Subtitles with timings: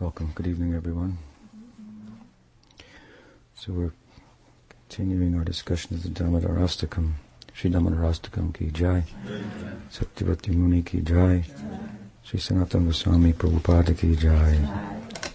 [0.00, 0.32] Welcome.
[0.34, 1.18] Good evening, everyone.
[3.54, 3.92] So we're
[4.68, 7.12] continuing our discussion of the Damodarastakam.
[7.52, 9.04] Sri Damodarastakam ki jai.
[9.92, 11.44] Satyavrata Muni ki jai.
[12.24, 14.58] Sri Sanatana Goswami Prabhupada ki jai.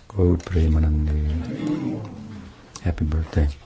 [0.10, 2.06] Gaud Premanandi.
[2.82, 3.48] Happy birthday.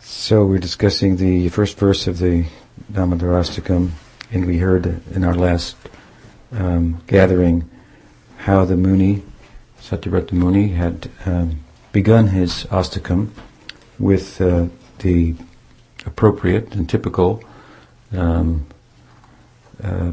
[0.00, 2.46] so we're discussing the first verse of the
[2.92, 3.90] Damodarastakam,
[4.30, 5.76] and we heard in our last
[6.52, 7.68] um, gathering
[8.36, 9.22] how the Muni,
[9.80, 11.60] Satyavrata Muni, had um,
[11.92, 13.30] begun his astakam
[13.98, 14.66] with uh,
[14.98, 15.34] the
[16.04, 17.42] appropriate and typical
[18.12, 18.66] um,
[19.82, 20.12] uh,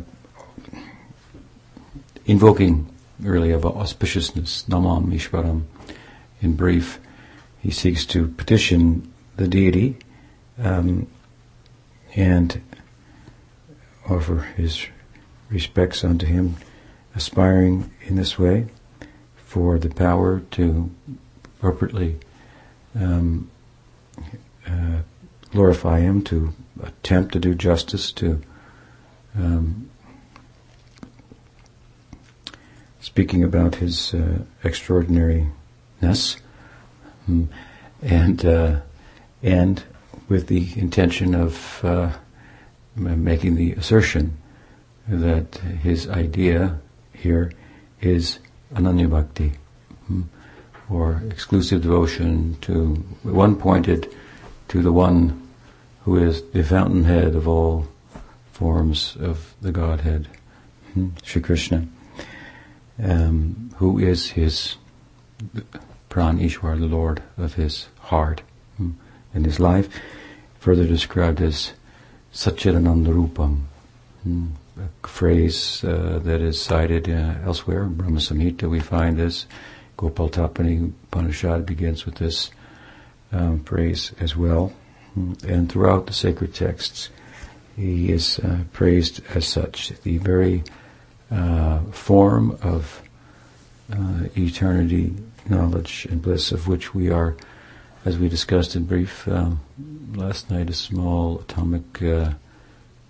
[2.26, 2.90] invoking
[3.20, 5.64] really of auspiciousness, Namam Ishvaram.
[6.42, 7.00] In brief,
[7.62, 9.98] he seeks to petition the deity
[10.58, 11.08] um,
[12.16, 12.62] and
[14.10, 14.88] offer his
[15.50, 16.56] respects unto him,
[17.16, 18.68] aspiring in this way
[19.36, 20.90] for the power to
[21.44, 22.18] appropriately
[22.96, 23.50] um,
[24.68, 25.00] uh,
[25.52, 28.42] glorify him, to attempt to do justice, to
[29.38, 29.90] um,
[33.02, 36.38] speaking about his uh, extraordinariness,
[37.28, 37.50] um,
[38.02, 38.80] and uh,
[39.42, 39.84] and
[40.30, 42.12] with the intention of uh,
[42.96, 44.38] making the assertion
[45.08, 46.80] that his idea
[47.14, 47.52] here
[48.00, 48.40] is
[48.74, 49.52] ananya bhakti,
[50.08, 50.22] hmm,
[50.90, 54.14] or exclusive devotion to one pointed
[54.68, 55.50] to the one
[56.04, 57.88] who is the fountainhead of all
[58.52, 60.28] forms of the Godhead,
[60.94, 61.88] hmm, Sri Krishna,
[63.02, 64.76] um, who is his
[66.10, 68.42] Pran Ishwar, the Lord of his heart
[69.34, 69.90] and his life,
[70.60, 71.74] further described as
[72.34, 73.64] Satchidananda Rupam,
[74.78, 77.86] a phrase uh, that is cited uh, elsewhere.
[77.86, 79.46] Brahma Samhita, we find this.
[79.98, 82.52] Gopal Tapani Upanishad begins with this
[83.32, 84.72] um, phrase as well.
[85.16, 87.10] And throughout the sacred texts,
[87.76, 89.90] he is uh, praised as such.
[90.04, 90.64] The very
[91.32, 93.02] uh, form of
[93.92, 95.16] uh, eternity,
[95.50, 97.36] knowledge, and bliss of which we are,
[98.06, 99.60] as we discussed in brief um,
[100.16, 102.32] last night, a small atomic uh,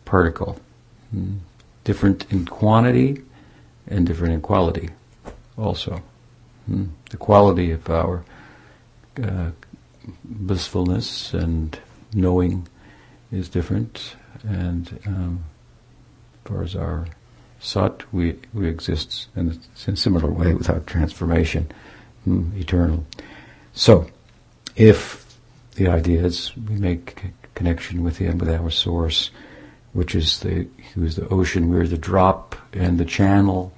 [0.06, 0.60] particle.
[1.12, 1.38] Hmm
[1.90, 3.20] different in quantity
[3.88, 4.90] and different in quality
[5.58, 6.04] also.
[6.68, 6.86] Hmm?
[7.10, 8.24] The quality of our
[9.24, 9.50] uh,
[10.24, 11.80] blissfulness and
[12.14, 12.68] knowing
[13.32, 15.44] is different, and um,
[16.36, 17.08] as far as our
[17.60, 21.72] sat, we, we exist in a, similar way without transformation,
[22.24, 23.04] hmm, eternal.
[23.74, 24.12] So,
[24.80, 25.38] if
[25.76, 27.22] the idea is we make
[27.54, 29.30] connection with Him, with our source,
[29.92, 33.74] which is the who's the ocean, we're the drop, and the channel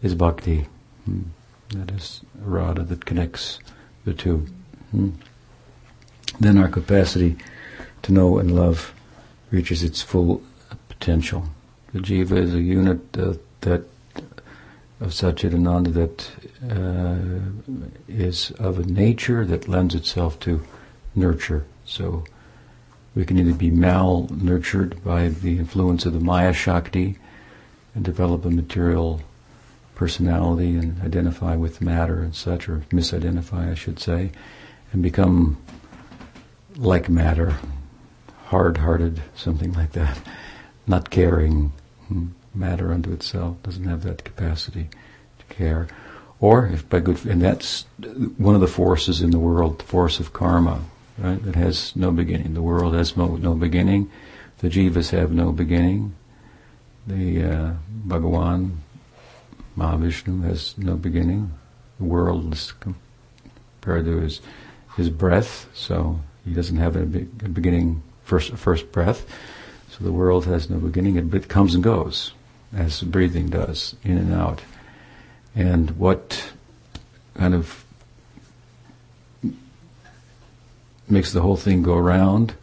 [0.00, 0.66] is bhakti.
[1.04, 1.22] Hmm.
[1.70, 3.58] That is a rada that connects
[4.04, 4.46] the two.
[4.92, 5.10] Hmm.
[6.38, 7.36] Then our capacity
[8.02, 8.94] to know and love
[9.50, 10.40] reaches its full
[10.88, 11.48] potential.
[11.92, 13.84] The jiva is a unit uh, that
[15.00, 16.30] of Satchidananda that
[16.70, 17.18] uh,
[18.08, 20.64] is of a nature that lends itself to
[21.14, 21.64] nurture.
[21.84, 22.24] So
[23.14, 27.16] we can either be malnurtured by the influence of the Maya Shakti
[27.94, 29.20] and develop a material
[29.94, 34.30] personality and identify with matter and such, or misidentify, I should say,
[34.92, 35.58] and become
[36.76, 37.58] like matter,
[38.46, 40.20] hard-hearted, something like that,
[40.86, 41.72] not caring.
[42.06, 44.88] Hmm, matter unto itself doesn't have that capacity
[45.38, 45.88] to care.
[46.40, 47.84] Or if by good, and that's
[48.36, 50.82] one of the forces in the world, the force of karma,
[51.18, 51.42] right?
[51.42, 52.54] That has no beginning.
[52.54, 54.10] The world has no, no beginning.
[54.58, 56.14] The jivas have no beginning.
[57.06, 57.74] The uh,
[58.06, 58.76] Bhagawan,
[59.76, 61.52] Mahavishnu has no beginning.
[61.98, 64.40] The world is compared to his
[64.96, 69.26] his breath, so he doesn't have a, be- a beginning first first breath.
[69.90, 71.16] So the world has no beginning.
[71.16, 72.32] It, it comes and goes,
[72.74, 74.62] as breathing does, in and out.
[75.54, 76.52] And what
[77.34, 77.84] kind of
[81.08, 82.54] makes the whole thing go round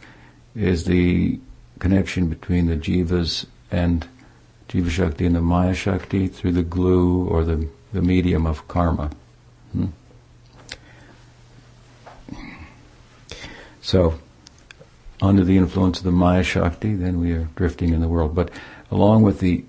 [0.54, 1.38] is the
[1.78, 4.06] connection between the jivas and
[4.68, 9.10] jiva shakti and the maya shakti through the glue or the, the medium of karma.
[9.72, 9.86] Hmm?
[13.80, 14.18] So,
[15.22, 18.34] under the influence of the maya shakti, then we are drifting in the world.
[18.34, 18.50] But
[18.90, 19.64] along with the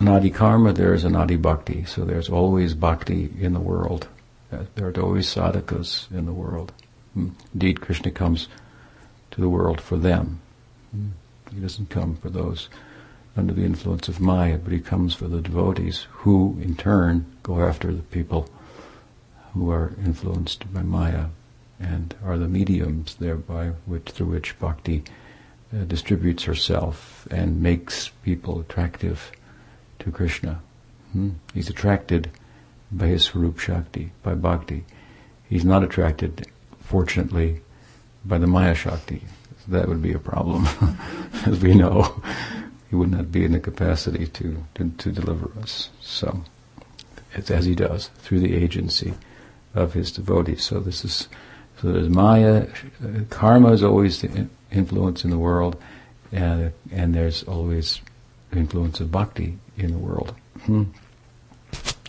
[0.00, 1.84] anadi karma, there is anadi bhakti.
[1.84, 4.08] So there's always bhakti in the world.
[4.50, 6.72] There are always sadhakas in the world.
[7.14, 8.48] Indeed, Krishna comes
[9.30, 10.40] to the world for them,
[11.52, 12.68] He doesn't come for those
[13.36, 17.60] under the influence of Maya, but he comes for the devotees who, in turn, go
[17.60, 18.48] after the people
[19.54, 21.26] who are influenced by Maya
[21.78, 25.04] and are the mediums thereby which through which bhakti
[25.72, 29.30] uh, distributes herself and makes people attractive
[30.08, 30.60] to Krishna.
[31.12, 31.30] Hmm?
[31.54, 32.30] He's attracted
[32.90, 34.84] by his Swarup Shakti, by bhakti.
[35.48, 36.46] He's not attracted,
[36.80, 37.60] fortunately,
[38.24, 39.22] by the Maya Shakti.
[39.68, 40.66] that would be a problem,
[41.46, 42.22] as we know.
[42.90, 45.90] He would not be in the capacity to, to, to deliver us.
[46.00, 46.42] So,
[47.34, 49.12] it's as he does, through the agency
[49.74, 50.64] of his devotees.
[50.64, 51.28] So this is,
[51.80, 52.66] so there's Maya,
[53.04, 55.76] uh, karma is always the influence in the world,
[56.32, 58.00] and, and there's always
[58.52, 60.34] influence of bhakti in the world.
[60.62, 60.84] Hmm.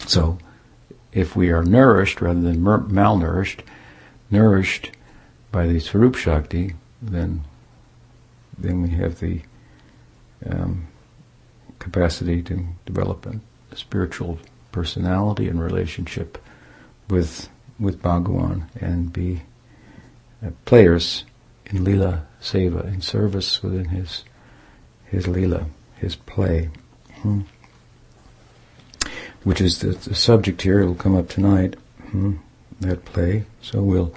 [0.05, 0.39] So,
[1.11, 3.61] if we are nourished rather than malnourished,
[4.29, 4.91] nourished
[5.51, 7.43] by the Swarup Shakti, then
[8.57, 9.41] then we have the
[10.45, 10.87] um,
[11.79, 13.39] capacity to develop a,
[13.75, 14.39] spiritual
[14.71, 16.43] personality and relationship
[17.09, 17.49] with
[17.79, 19.43] with Bhagawan and be
[20.43, 21.23] uh, players
[21.67, 24.23] in lila seva, in service within his
[25.05, 25.65] his lila,
[25.95, 26.69] his play.
[27.21, 27.41] Hmm
[29.43, 30.79] which is the, the subject here.
[30.81, 31.75] It'll come up tonight,
[32.09, 32.35] hmm,
[32.81, 33.45] that play.
[33.61, 34.13] So we'll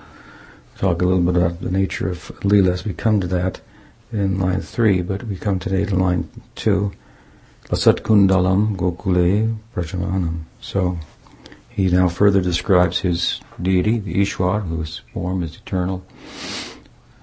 [0.78, 3.60] talk a little bit about the nature of Leela as we come to that
[4.12, 6.92] in line three, but we come today to line two.
[7.68, 10.42] Lasat Kundalam Gokule Brajamanam.
[10.60, 10.98] So
[11.70, 16.04] he now further describes his deity, the Ishwar, whose form is eternal,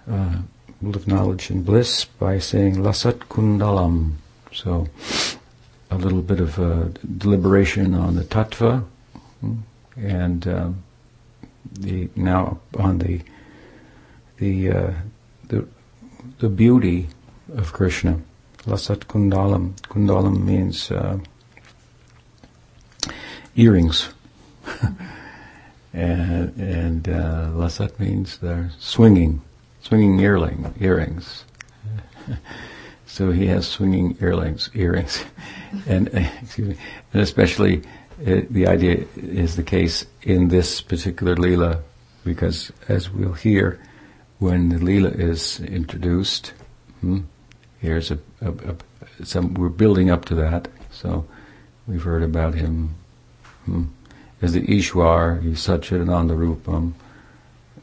[0.10, 0.38] uh,
[0.81, 4.13] of knowledge and bliss, by saying Lasat Kundalam.
[4.51, 4.88] So
[5.91, 6.86] a little bit of uh,
[7.18, 8.86] deliberation on the tattva,
[9.97, 10.83] and um,
[11.74, 13.21] the now on the
[14.38, 14.94] the uh,
[15.47, 15.68] the
[16.39, 17.09] the beauty
[17.56, 18.19] of Krishna.
[18.65, 19.74] Lasat kundalam.
[19.81, 21.18] Kundalam means uh,
[23.56, 24.09] earrings,
[25.94, 29.41] and and uh, lasat means they're swinging,
[29.81, 31.45] swinging earring earrings.
[33.10, 35.26] So he has swinging earrings, earrings,
[35.88, 36.08] and
[36.44, 36.76] excuse me,
[37.12, 37.82] and especially
[38.26, 41.82] uh, the idea is the case in this particular lila,
[42.24, 43.82] because as we'll hear,
[44.38, 46.54] when the lila is introduced,
[47.02, 47.22] hmm,
[47.80, 50.68] here's a, a, a, some we're building up to that.
[50.92, 51.26] So
[51.88, 52.94] we've heard about him
[53.66, 53.86] hmm,
[54.40, 56.94] as the Ishwar, he's Satchidananda Rupam,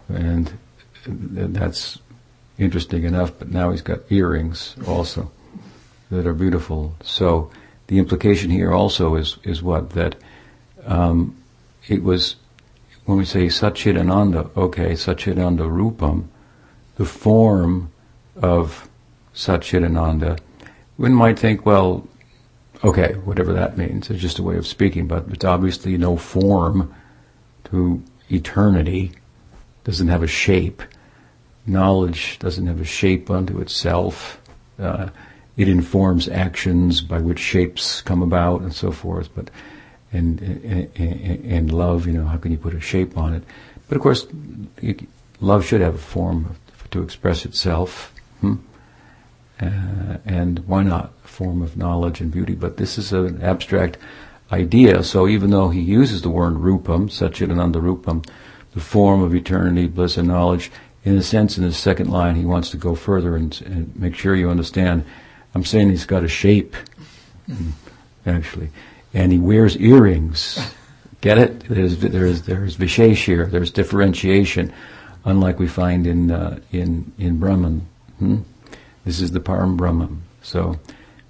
[0.09, 0.57] and
[1.05, 1.99] that's
[2.59, 5.31] interesting enough, but now he's got earrings also
[6.11, 6.95] that are beautiful.
[7.03, 7.51] So
[7.87, 10.17] the implication here also is is what that
[10.87, 11.37] um,
[11.89, 12.37] it was
[13.05, 16.27] when we say Satchidananda, okay, Satchidananda Rupam,
[16.97, 17.93] the form
[18.37, 18.89] of
[19.35, 20.39] Satchidananda,
[20.97, 22.09] one might think, well,
[22.83, 26.93] okay, whatever that means, it's just a way of speaking, but it's obviously no form
[27.65, 29.13] to eternity,
[29.85, 30.83] doesn't have a shape
[31.67, 34.41] knowledge doesn't have a shape unto itself.
[34.79, 35.09] Uh,
[35.57, 39.31] it informs actions by which shapes come about and so forth.
[39.35, 39.51] But
[40.13, 43.43] and, and, and love, you know, how can you put a shape on it?
[43.89, 44.27] But of course,
[45.41, 46.57] love should have a form
[46.91, 48.13] to express itself.
[48.41, 48.57] Hmm?
[49.61, 52.55] Uh, and why not a form of knowledge and beauty?
[52.55, 53.97] But this is an abstract
[54.53, 55.03] idea.
[55.03, 58.27] So even though he uses the word rupam, Satchidananda rupam,
[58.73, 60.71] the form of eternity, bliss, and knowledge,
[61.07, 64.17] in a sense, in the second line, he wants to go further and, and make
[64.17, 65.05] sure you understand.
[65.55, 66.75] I'm saying he's got a shape,
[68.27, 68.71] actually,
[69.15, 70.59] and he wears earrings.
[71.21, 71.61] Get it?
[71.61, 73.47] There's there's there's vishesh here.
[73.47, 74.73] There's differentiation,
[75.25, 77.87] unlike we find in uh, in in Brahman.
[78.19, 78.39] Hmm?
[79.05, 80.25] This is the Param Brahman.
[80.43, 80.81] So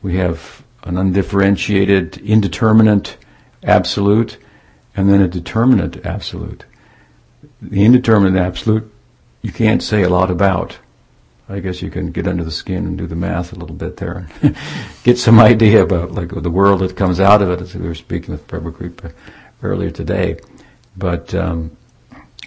[0.00, 3.18] we have an undifferentiated, indeterminate
[3.62, 4.38] absolute,
[4.96, 6.64] and then a determinate absolute.
[7.60, 8.90] The indeterminate absolute
[9.42, 10.78] you can't say a lot about.
[11.48, 13.98] I guess you can get under the skin and do the math a little bit
[13.98, 14.56] there and
[15.04, 17.60] get some idea about like the world that comes out of it.
[17.60, 19.12] As we were speaking with Prabhu
[19.62, 20.38] earlier today,
[20.96, 21.76] but um,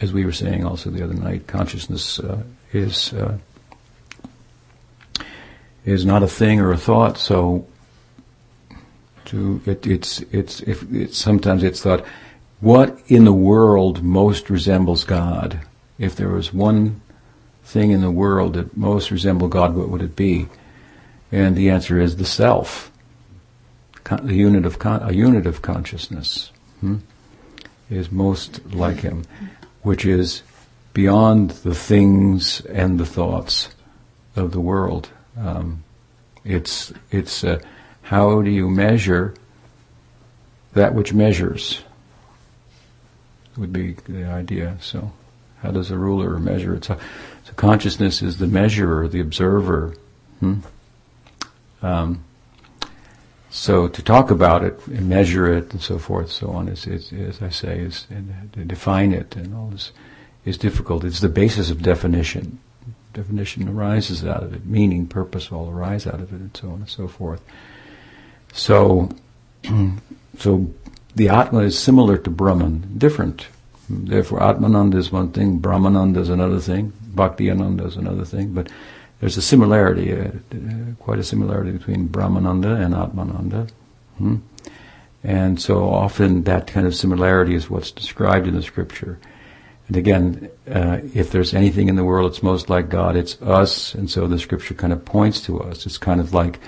[0.02, 2.44] as we were saying also the other night, consciousness uh,
[2.74, 3.38] is uh,
[5.86, 7.18] is not a thing or a thought.
[7.18, 7.66] So
[9.26, 12.04] to it, it's it's if it's sometimes it's thought,
[12.60, 15.62] what in the world most resembles God?
[16.00, 17.02] If there was one
[17.64, 20.48] thing in the world that most resembled God, what would it be?
[21.32, 22.92] And the answer is the self,
[24.24, 26.98] the unit of con- a unit of consciousness hmm,
[27.92, 29.26] is most like Him,
[29.84, 30.42] which is
[30.94, 33.70] beyond the things and the thoughts
[34.36, 35.10] of the world.
[35.38, 35.84] Um,
[36.46, 37.60] It's it's uh,
[38.02, 39.34] how do you measure
[40.74, 41.84] that which measures?
[43.58, 44.78] Would be the idea.
[44.82, 45.12] So,
[45.62, 46.86] how does a ruler measure it?
[46.86, 46.98] So,
[47.56, 49.96] consciousness is the measurer, the observer.
[50.40, 50.60] Hmm?
[51.82, 52.24] Um,
[53.50, 57.12] so to talk about it and measure it and so forth, so on, is, is
[57.12, 58.06] as I say, is
[58.54, 59.92] to define it and all this
[60.46, 61.04] is difficult.
[61.04, 62.60] It's the basis of definition.
[63.14, 64.66] Definition arises out of it.
[64.66, 67.42] Meaning, purpose all arise out of it, and so on and so forth.
[68.54, 69.10] So,
[70.38, 70.72] so
[71.16, 73.48] the Atma is similar to Brahman, different.
[73.90, 78.70] Therefore, Atmananda is one thing, Brahmananda is another thing, Bhakti Ananda is another thing, but
[79.20, 83.70] there's a similarity, uh, uh, quite a similarity between Brahmananda and Atmananda.
[84.18, 84.38] Hmm?
[85.24, 89.20] And so often that kind of similarity is what's described in the scripture.
[89.88, 93.96] And again, uh, if there's anything in the world that's most like God, it's us.
[93.96, 95.86] And so the scripture kind of points to us.
[95.86, 96.60] It's kind of like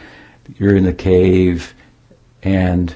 [0.58, 1.74] you're in a cave
[2.42, 2.94] and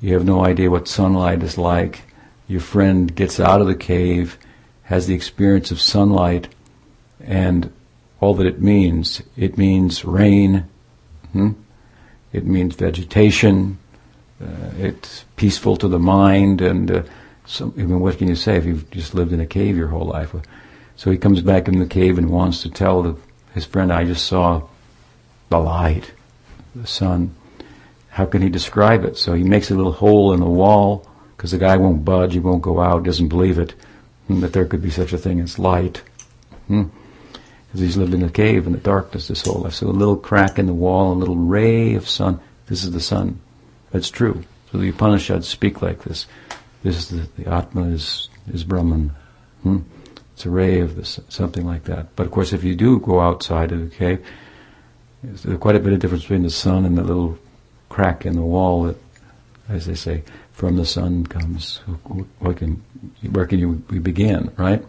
[0.00, 2.02] you have no idea what sunlight is like.
[2.48, 4.38] Your friend gets out of the cave,
[4.84, 6.48] has the experience of sunlight,
[7.20, 7.72] and
[8.20, 9.22] all that it means.
[9.36, 10.68] It means rain.
[11.32, 11.52] Hmm?
[12.32, 13.78] It means vegetation.
[14.40, 16.60] Uh, it's peaceful to the mind.
[16.60, 17.02] And uh,
[17.46, 19.88] so, I mean, what can you say if you've just lived in a cave your
[19.88, 20.34] whole life?
[20.96, 23.16] So he comes back in the cave and wants to tell the,
[23.54, 24.62] his friend, "I just saw
[25.50, 26.12] the light,
[26.74, 27.34] the sun."
[28.08, 29.18] How can he describe it?
[29.18, 31.06] So he makes a little hole in the wall
[31.46, 32.34] because the guy won't budge.
[32.34, 33.04] He won't go out.
[33.04, 33.74] Doesn't believe it
[34.26, 36.02] hmm, that there could be such a thing as light.
[36.68, 36.88] Hmm
[37.76, 39.74] because he's lived in a cave in the darkness his whole life.
[39.74, 42.40] So a little crack in the wall, a little ray of sun.
[42.68, 43.38] This is the sun.
[43.90, 44.44] That's true.
[44.72, 46.26] So the Upanishads speak like this.
[46.82, 49.14] This is the, the Atma is is Brahman.
[49.62, 49.80] Hmm?
[50.32, 52.16] It's a ray of this, something like that.
[52.16, 54.26] But of course, if you do go outside of the cave,
[55.22, 57.38] there's quite a bit of difference between the sun and the little
[57.88, 58.96] crack in the wall that,
[59.68, 60.22] as they say,
[60.56, 61.80] from the sun comes.
[62.38, 62.82] What can,
[63.30, 64.50] where can you we begin?
[64.56, 64.82] Right?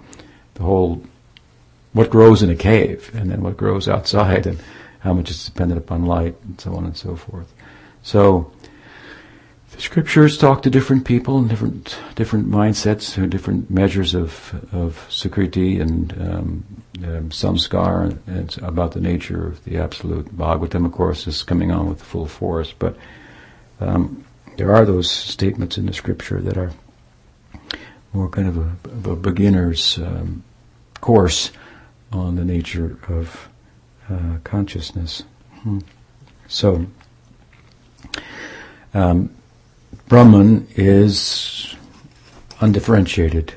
[0.54, 1.04] The whole
[1.92, 4.60] what grows in a cave and then what grows outside and
[5.00, 7.54] how much is dependent upon light and so on and so forth.
[8.02, 8.52] So
[9.72, 15.06] the scriptures talk to different people and different different mindsets and different measures of of
[15.10, 16.64] sukriti and um,
[17.04, 20.34] um, samskar and about the nature of the absolute.
[20.38, 22.96] Bhagavatam, of course, is coming on with full force, but
[23.82, 24.24] um,
[24.58, 26.72] there are those statements in the scripture that are
[28.14, 30.44] more kind of a, of a beginner's um,
[31.02, 31.52] course
[32.12, 33.50] on the nature of
[34.10, 35.24] uh, consciousness.
[35.62, 35.80] Hmm.
[36.48, 36.86] So,
[38.94, 39.30] um,
[40.08, 41.76] Brahman is
[42.62, 43.54] undifferentiated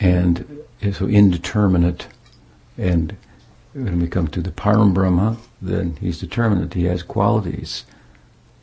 [0.00, 2.06] and so indeterminate.
[2.78, 3.16] And
[3.72, 6.74] when we come to the Param Brahma, then he's determinate.
[6.74, 7.84] He has qualities,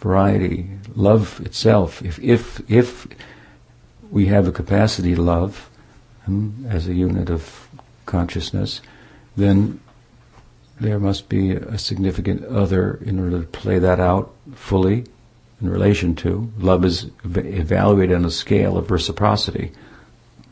[0.01, 2.01] variety, love itself.
[2.01, 3.07] If if if
[4.09, 5.69] we have a capacity to love
[6.27, 7.69] um, as a unit of
[8.05, 8.81] consciousness,
[9.37, 9.79] then
[10.79, 15.05] there must be a significant other in order to play that out fully
[15.61, 16.51] in relation to.
[16.57, 19.71] Love is evaluated on a scale of reciprocity.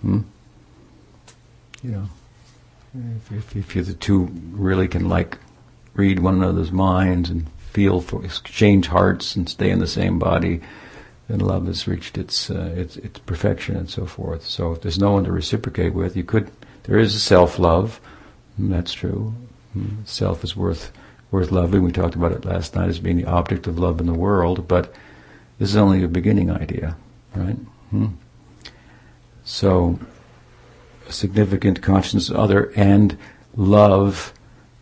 [0.02, 0.22] Hmm?
[1.82, 2.10] You know,
[3.32, 5.38] if, if, if the two really can like
[5.96, 10.62] read one another's minds and feel for exchange hearts and stay in the same body,
[11.28, 14.46] then love has reached its uh, its, its perfection and so forth.
[14.46, 16.52] So if there's no one to reciprocate with, you could
[16.84, 18.00] there is self love
[18.60, 19.34] that's true.
[19.74, 20.04] Hmm.
[20.06, 20.92] Self is worth
[21.32, 21.84] worth loving.
[21.84, 24.68] We talked about it last night as being the object of love in the world,
[24.68, 24.94] but
[25.58, 26.98] this is only a beginning idea,
[27.36, 27.58] right?
[27.92, 28.08] Hmm.
[29.44, 30.00] So,
[31.08, 33.18] a significant consciousness other and
[33.56, 34.34] love,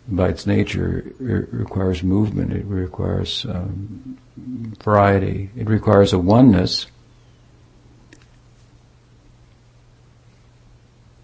[0.07, 2.53] by its nature, it requires movement.
[2.53, 4.17] It requires um,
[4.83, 5.49] variety.
[5.55, 6.87] It requires a oneness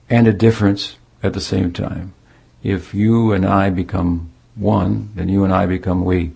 [0.10, 2.14] and a difference at the same time
[2.64, 6.32] if you and I become one, then you and I become we.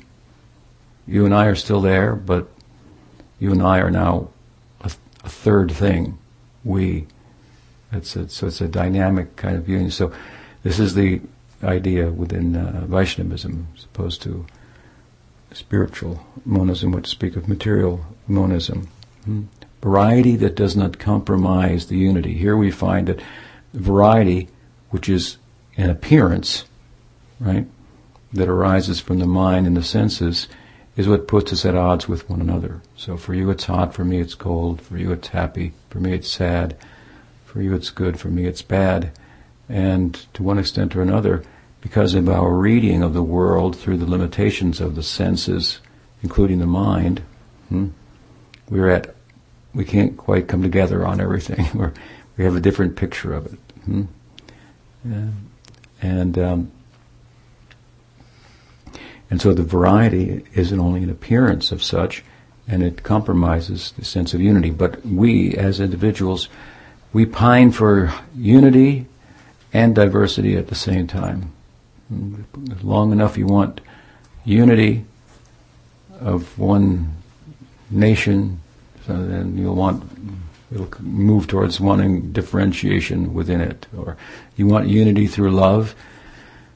[1.07, 2.49] You and I are still there, but
[3.39, 4.29] you and I are now
[4.81, 4.91] a,
[5.23, 6.17] a third thing,
[6.65, 7.07] we.
[7.93, 9.89] It's a, so it's a dynamic kind of union.
[9.89, 10.11] So
[10.63, 11.21] this is the
[11.63, 14.45] idea within uh, Vaishnavism, as opposed to
[15.53, 18.87] spiritual monism, which speak of material monism.
[19.25, 19.43] Hmm.
[19.81, 22.33] Variety that does not compromise the unity.
[22.33, 23.21] Here we find that
[23.73, 24.49] variety,
[24.89, 25.37] which is
[25.77, 26.65] an appearance,
[27.39, 27.67] right,
[28.33, 30.47] that arises from the mind and the senses
[30.95, 32.81] is what puts us at odds with one another.
[32.95, 36.13] So for you it's hot, for me it's cold, for you it's happy, for me
[36.13, 36.75] it's sad,
[37.45, 39.11] for you it's good, for me it's bad.
[39.69, 41.43] And to one extent or another,
[41.81, 45.79] because of our reading of the world through the limitations of the senses,
[46.23, 47.21] including the mind,
[47.69, 47.87] hmm,
[48.69, 49.15] we're at,
[49.73, 51.67] we can't quite come together on everything.
[51.73, 51.93] we're,
[52.37, 53.59] we have a different picture of it.
[53.85, 54.03] Hmm?
[55.05, 55.27] Yeah.
[56.01, 56.71] And um,
[59.29, 62.23] and so the variety isn't only an appearance of such,
[62.67, 64.69] and it compromises the sense of unity.
[64.69, 66.49] But we, as individuals,
[67.13, 69.05] we pine for unity
[69.73, 71.51] and diversity at the same time.
[72.81, 73.81] Long enough you want
[74.45, 75.05] unity
[76.19, 77.13] of one
[77.89, 78.61] nation,
[79.05, 80.03] so then you'll want
[80.71, 84.17] you'll move towards wanting differentiation within it, or
[84.55, 85.95] you want unity through love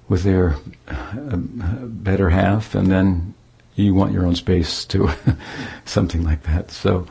[0.07, 0.55] with their
[0.88, 3.33] uh, better half, and then
[3.75, 5.10] you want your own space too,
[5.86, 6.71] something like that.
[6.71, 7.07] So,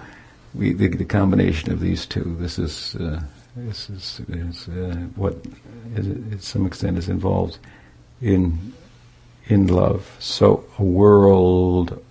[0.54, 2.36] we the, the, combination of these two.
[2.38, 3.22] This is uh,
[3.56, 4.20] this is,
[4.68, 5.36] uh, what,
[5.94, 7.58] is, to some extent, is involved
[8.20, 8.72] in
[9.46, 10.16] in love.
[10.20, 12.02] So, a world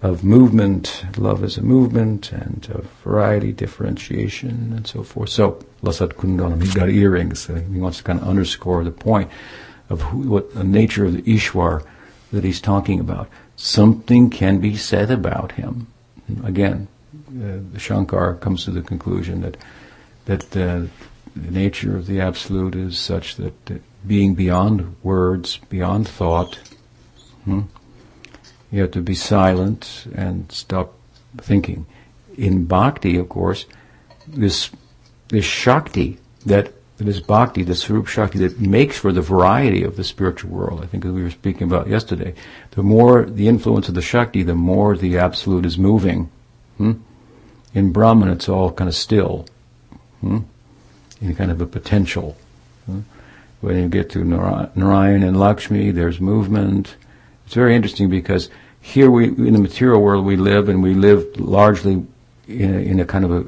[0.00, 5.30] of movement, love is a movement, and of variety, differentiation, and so forth.
[5.30, 7.46] So, Lasat Kundalam, he's got earrings.
[7.46, 9.30] He wants to kind of underscore the point
[9.88, 11.84] of who, what the nature of the Ishwar
[12.32, 13.28] that he's talking about.
[13.56, 15.88] Something can be said about him.
[16.44, 16.88] Again,
[17.28, 19.56] uh, Shankar comes to the conclusion that
[20.26, 20.86] that uh,
[21.34, 26.58] the nature of the absolute is such that, being beyond words, beyond thought,
[27.44, 27.62] hmm,
[28.70, 30.94] you have to be silent and stop
[31.38, 31.86] thinking.
[32.36, 33.66] In bhakti, of course,
[34.26, 34.70] this
[35.28, 40.04] this shakti that this bhakti, this Swarup Shakti that makes for the variety of the
[40.04, 40.82] spiritual world.
[40.82, 42.34] I think as we were speaking about yesterday,
[42.72, 46.30] the more the influence of the Shakti, the more the Absolute is moving.
[46.78, 46.92] Hmm?
[47.74, 49.46] In Brahman, it's all kind of still,
[50.22, 50.38] hmm?
[51.20, 52.36] in kind of a potential.
[52.86, 53.00] Hmm?
[53.60, 56.96] When you get to Narayan and Lakshmi, there's movement.
[57.46, 58.48] It's very interesting because
[58.80, 62.04] here we, in the material world, we live, and we live largely
[62.48, 63.44] in a, in a kind of a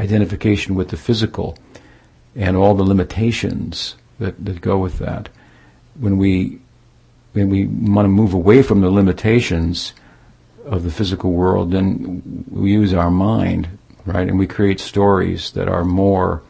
[0.00, 1.58] identification with the physical
[2.36, 5.28] and all the limitations that, that go with that.
[5.98, 6.60] When we
[7.32, 9.92] when we want to move away from the limitations
[10.64, 13.68] of the physical world, then we use our mind,
[14.08, 14.28] right?
[14.28, 16.42] And we create stories that are more,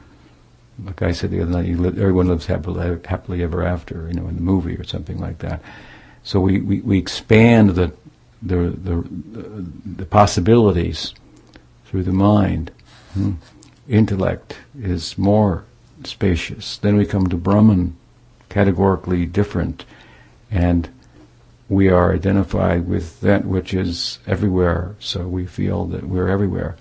[0.84, 4.36] like I said the other night, everyone lives happily, happily ever after, you know, in
[4.36, 5.60] the movie or something like that.
[6.22, 7.92] So we, we, we expand the,
[8.42, 9.04] the, the,
[9.84, 11.14] the possibilities
[11.86, 12.70] through the mind.
[13.14, 13.32] Hmm.
[13.88, 15.64] Intellect is more
[16.04, 16.76] spacious.
[16.76, 17.96] Then we come to Brahman,
[18.48, 19.84] categorically different,
[20.50, 20.88] and
[21.68, 26.76] we are identified with that which is everywhere, so we feel that we're everywhere,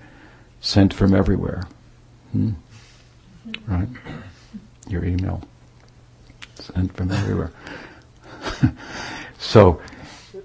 [0.62, 1.64] sent from everywhere.
[2.32, 2.52] Hmm?
[3.68, 3.88] Right?
[4.88, 5.42] Your email.
[6.56, 7.52] Sent from everywhere.
[9.40, 9.82] So,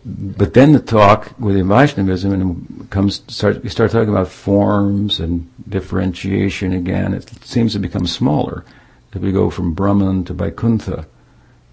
[0.05, 5.51] but then the talk with Vaishnavism and comes start we start talking about forms and
[5.69, 7.15] differentiation again.
[7.15, 8.65] It seems to become smaller.
[9.13, 11.07] If we go from Brahman to Vaikuntha,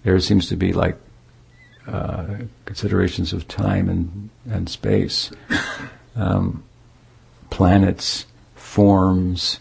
[0.02, 0.96] there seems to be like
[1.86, 2.26] uh,
[2.64, 5.30] considerations of time and and space,
[6.16, 6.62] um,
[7.50, 8.26] planets,
[8.70, 9.58] forms,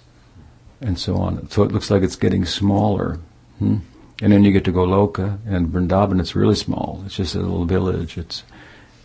[0.81, 1.49] and so on.
[1.49, 3.19] So it looks like it's getting smaller.
[3.57, 3.77] Hmm?
[4.21, 6.19] And then you get to Goloka and Vrindavan.
[6.19, 7.01] It's really small.
[7.05, 8.19] It's just a little village.
[8.19, 8.43] It's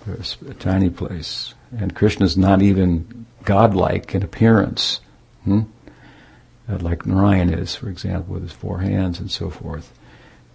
[0.07, 1.55] a tiny place.
[1.79, 5.01] And Krishna's not even godlike in appearance,
[5.45, 5.62] hmm?
[6.69, 9.90] uh, like Narayan is, for example, with his four hands and so forth.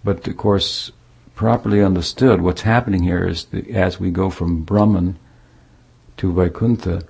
[0.04, 0.92] But of course,
[1.34, 5.18] properly understood, what's happening here is that as we go from Brahman
[6.18, 7.02] to Vaikuntha,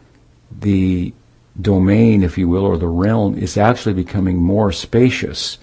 [0.51, 1.13] the
[1.59, 5.59] domain, if you will, or the realm is actually becoming more spacious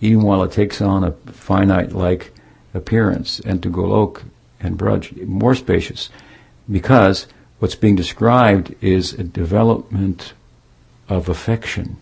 [0.00, 2.32] even while it takes on a finite-like
[2.74, 4.22] appearance, and to Golok
[4.60, 6.10] and Braj, more spacious,
[6.70, 7.26] because
[7.58, 10.34] what's being described is a development
[11.08, 11.96] of affection.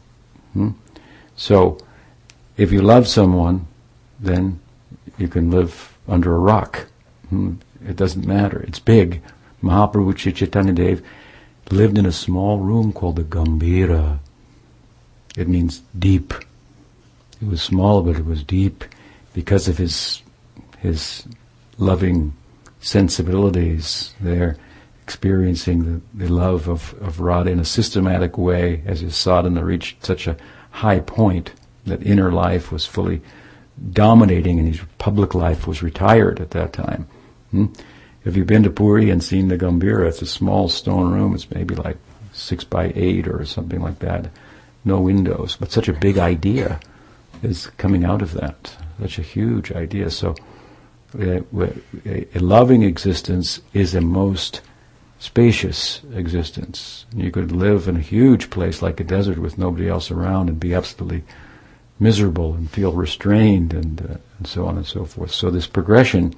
[0.55, 0.71] Hmm?
[1.37, 1.79] So,
[2.57, 3.67] if you love someone,
[4.19, 4.61] then
[5.19, 6.87] you can live under a rock.
[7.29, 7.55] Hmm?
[7.87, 8.61] It doesn't matter.
[8.63, 9.21] It's big.
[9.63, 11.03] Mahaprabhu Chaitanya Dev
[11.71, 14.19] lived in a small room called the Gambhira.
[15.37, 16.35] It means deep.
[17.41, 18.85] It was small, but it was deep
[19.33, 20.23] because of his
[20.79, 21.27] his
[21.79, 22.35] loving
[22.81, 24.57] sensibilities there,
[25.03, 30.05] experiencing the, the love of, of Radha in a systematic way as his sadhana reached
[30.05, 30.37] such a
[30.71, 31.53] high point
[31.87, 33.23] that inner life was fully
[33.93, 37.09] dominating and his public life was retired at that time.
[37.51, 37.67] Hmm?
[38.25, 40.09] Have you been to Puri and seen the Gambhira?
[40.09, 41.35] It's a small stone room.
[41.35, 41.99] It's maybe like
[42.33, 44.31] six by eight or something like that.
[44.85, 46.81] No windows, but such a big idea
[47.43, 48.75] is coming out of that.
[49.01, 50.11] such a huge idea.
[50.11, 50.35] So,
[51.19, 51.41] uh,
[52.07, 54.63] a, a loving existence is a most
[55.19, 57.05] spacious existence.
[57.15, 60.59] You could live in a huge place like a desert with nobody else around and
[60.59, 61.25] be absolutely
[62.01, 65.31] miserable and feel restrained and, uh, and so on and so forth.
[65.31, 66.35] So this progression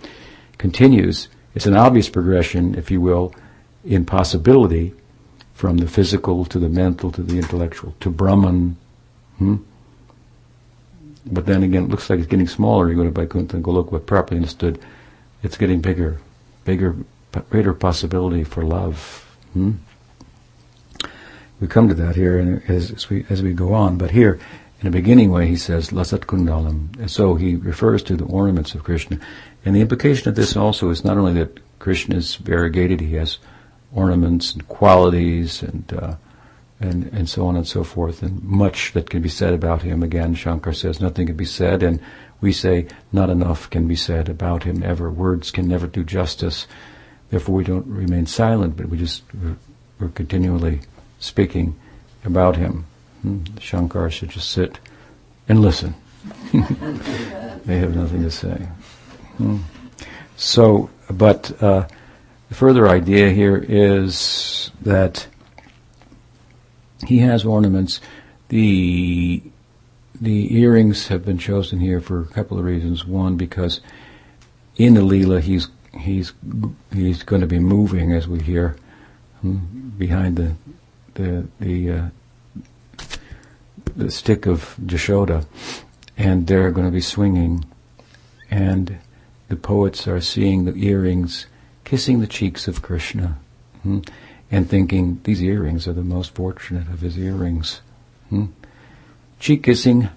[0.59, 1.29] continues.
[1.57, 3.35] It's an obvious progression, if you will,
[3.83, 4.93] in possibility
[5.55, 8.77] from the physical to the mental to the intellectual to Brahman.
[9.39, 9.57] Hmm?
[11.25, 12.91] But then again, it looks like it's getting smaller.
[12.91, 14.79] You go to Vaikuntha and go look what properly understood.
[15.43, 16.21] It's getting bigger,
[16.67, 16.95] bigger,
[17.49, 19.25] greater possibility for love.
[19.55, 19.73] Hmm?
[21.59, 23.97] We come to that here as, as, we as we go on.
[23.97, 24.39] But here,
[24.83, 28.75] in a beginning way, he says lasat kundalam, and so he refers to the ornaments
[28.75, 29.19] of Krishna.
[29.67, 33.39] And the implication of this also is not only that Krishna is variegated; he has
[33.93, 36.15] ornaments and qualities and uh,
[36.79, 40.05] and and so on and so forth, and much that can be said about him.
[40.05, 42.01] Again, Shankar says nothing can be said, and
[42.41, 45.11] we say not enough can be said about him ever.
[45.11, 46.69] Words can never do justice.
[47.31, 49.57] Therefore, we don't remain silent, but we just we're,
[49.99, 50.83] we're continually
[51.19, 51.75] speaking
[52.25, 52.87] about him.
[53.23, 53.43] Hmm?
[53.59, 54.79] Shankar should just sit
[55.49, 55.97] and listen.
[56.53, 58.69] they have nothing to say.
[59.39, 59.59] Hmm.
[60.37, 61.63] So, but.
[61.63, 61.87] Uh,
[62.49, 65.27] the further idea here is that
[67.07, 68.01] he has ornaments.
[68.49, 69.43] The
[70.21, 73.05] the earrings have been chosen here for a couple of reasons.
[73.05, 73.81] One, because
[74.77, 75.69] in the Leela he's
[75.99, 76.33] he's
[76.93, 78.77] he's going to be moving as we hear
[79.41, 79.57] hmm,
[79.99, 80.55] behind the
[81.15, 82.09] the the uh,
[83.97, 85.47] the stick of Jashoda,
[86.17, 87.65] and they're going to be swinging,
[88.53, 88.99] and
[89.49, 91.47] the poets are seeing the earrings
[91.85, 93.39] kissing the cheeks of Krishna
[93.83, 94.01] hmm,
[94.51, 97.81] and thinking these earrings are the most fortunate of his earrings.
[98.29, 98.47] Hmm.
[99.39, 100.09] Cheek kissing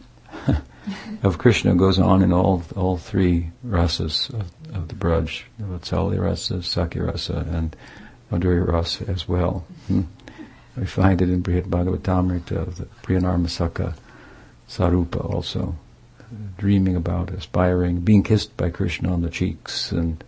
[1.23, 6.55] of Krishna goes on in all all three rasas of, of the Braj, Vatsalya rasa,
[6.55, 7.75] Sakhya rasa, and
[8.31, 9.65] Madhurya rasa as well.
[9.87, 10.03] Hmm.
[10.75, 13.95] We find it in Brihad Bhagavatamrita, the Priyanarmasaka
[14.67, 15.75] Sarupa also,
[16.59, 20.23] dreaming about, aspiring, being kissed by Krishna on the cheeks and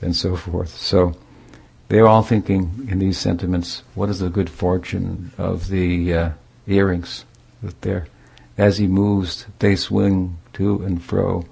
[0.00, 0.76] and so forth.
[0.76, 1.16] So
[1.88, 6.30] they're all thinking in these sentiments, what is the good fortune of the uh,
[6.66, 7.24] earrings
[7.62, 8.06] that they're,
[8.56, 11.46] as he moves, they swing to and fro,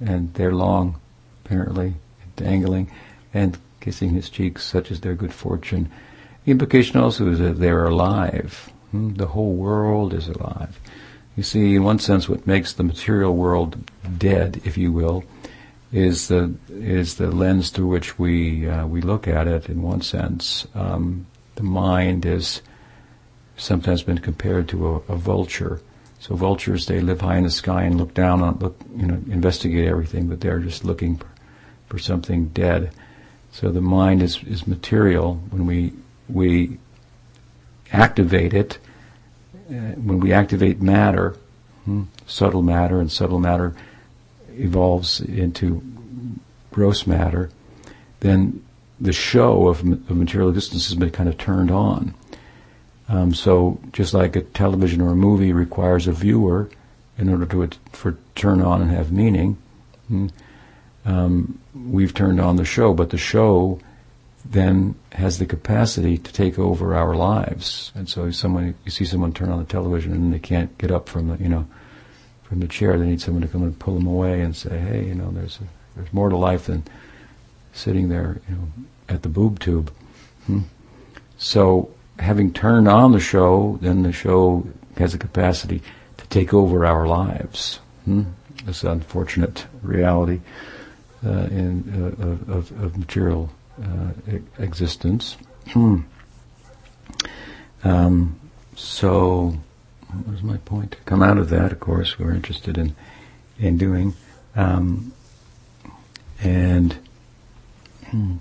[0.00, 1.00] and they're long,
[1.44, 1.94] apparently,
[2.36, 2.90] dangling,
[3.32, 5.90] and kissing his cheeks, such is their good fortune.
[6.44, 8.70] The implication also is that they're alive.
[8.90, 9.14] Hmm?
[9.14, 10.78] The whole world is alive.
[11.36, 13.76] You see, in one sense, what makes the material world
[14.18, 15.24] dead, if you will,
[15.92, 19.68] is the is the lens through which we uh, we look at it.
[19.68, 22.62] In one sense, um, the mind is
[23.56, 25.80] sometimes been compared to a, a, vulture.
[26.18, 29.20] So vultures they live high in the sky and look down on look you know
[29.30, 31.28] investigate everything, but they're just looking for,
[31.86, 32.90] for something dead.
[33.52, 35.92] So the mind is is material when we
[36.28, 36.78] we
[37.92, 38.78] activate it.
[39.68, 41.36] Uh, when we activate matter,
[41.84, 43.74] hmm, subtle matter and subtle matter
[44.50, 45.82] evolves into
[46.70, 47.50] gross matter,
[48.20, 48.62] then
[49.00, 52.14] the show of, of material existence has been kind of turned on.
[53.08, 56.70] Um, so just like a television or a movie requires a viewer
[57.18, 59.56] in order to for turn on and have meaning,
[60.08, 60.28] hmm,
[61.04, 63.80] um, we've turned on the show, but the show
[64.44, 67.92] then has the capacity to take over our lives.
[67.94, 71.08] And so someone you see someone turn on the television and they can't get up
[71.08, 71.66] from the you know
[72.42, 72.98] from the chair.
[72.98, 75.58] They need someone to come and pull them away and say, hey, you know, there's
[75.58, 75.64] a,
[75.96, 76.84] there's more to life than
[77.72, 78.68] sitting there, you know,
[79.08, 79.92] at the boob tube.
[80.46, 80.60] Hmm?
[81.38, 85.82] So having turned on the show, then the show has a capacity
[86.16, 87.80] to take over our lives.
[88.04, 88.22] Hmm?
[88.64, 90.40] This unfortunate reality
[91.24, 93.50] uh, in, uh, of, of, material
[93.82, 94.10] uh,
[94.58, 95.36] existence.
[95.68, 96.00] Hmm.
[97.82, 98.38] Um,
[98.76, 99.56] so
[100.08, 100.92] what was my point?
[100.92, 102.94] To come out of that, of course, we're interested in
[103.58, 104.14] in doing,
[104.56, 105.12] um,
[106.40, 106.98] and.
[108.06, 108.36] Hmm.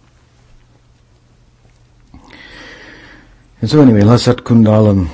[3.61, 5.09] And so anyway, Lasat Kundalam,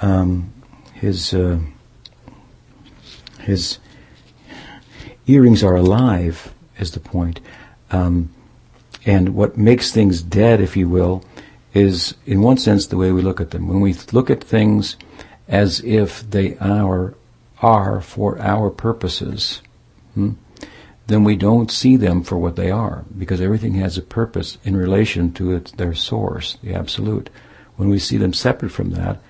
[0.00, 0.52] um,
[0.94, 1.60] his uh,
[3.42, 3.78] his
[5.28, 7.38] earrings are alive, is the point.
[7.92, 8.34] Um,
[9.06, 11.24] and what makes things dead, if you will,
[11.72, 13.68] is in one sense the way we look at them.
[13.68, 14.96] When we look at things
[15.48, 17.14] as if they are
[17.62, 19.62] are for our purposes,
[20.12, 20.32] hmm,
[21.06, 24.76] then we don't see them for what they are, because everything has a purpose in
[24.76, 27.30] relation to its, their source, the absolute.
[27.76, 29.20] When we see them separate from that,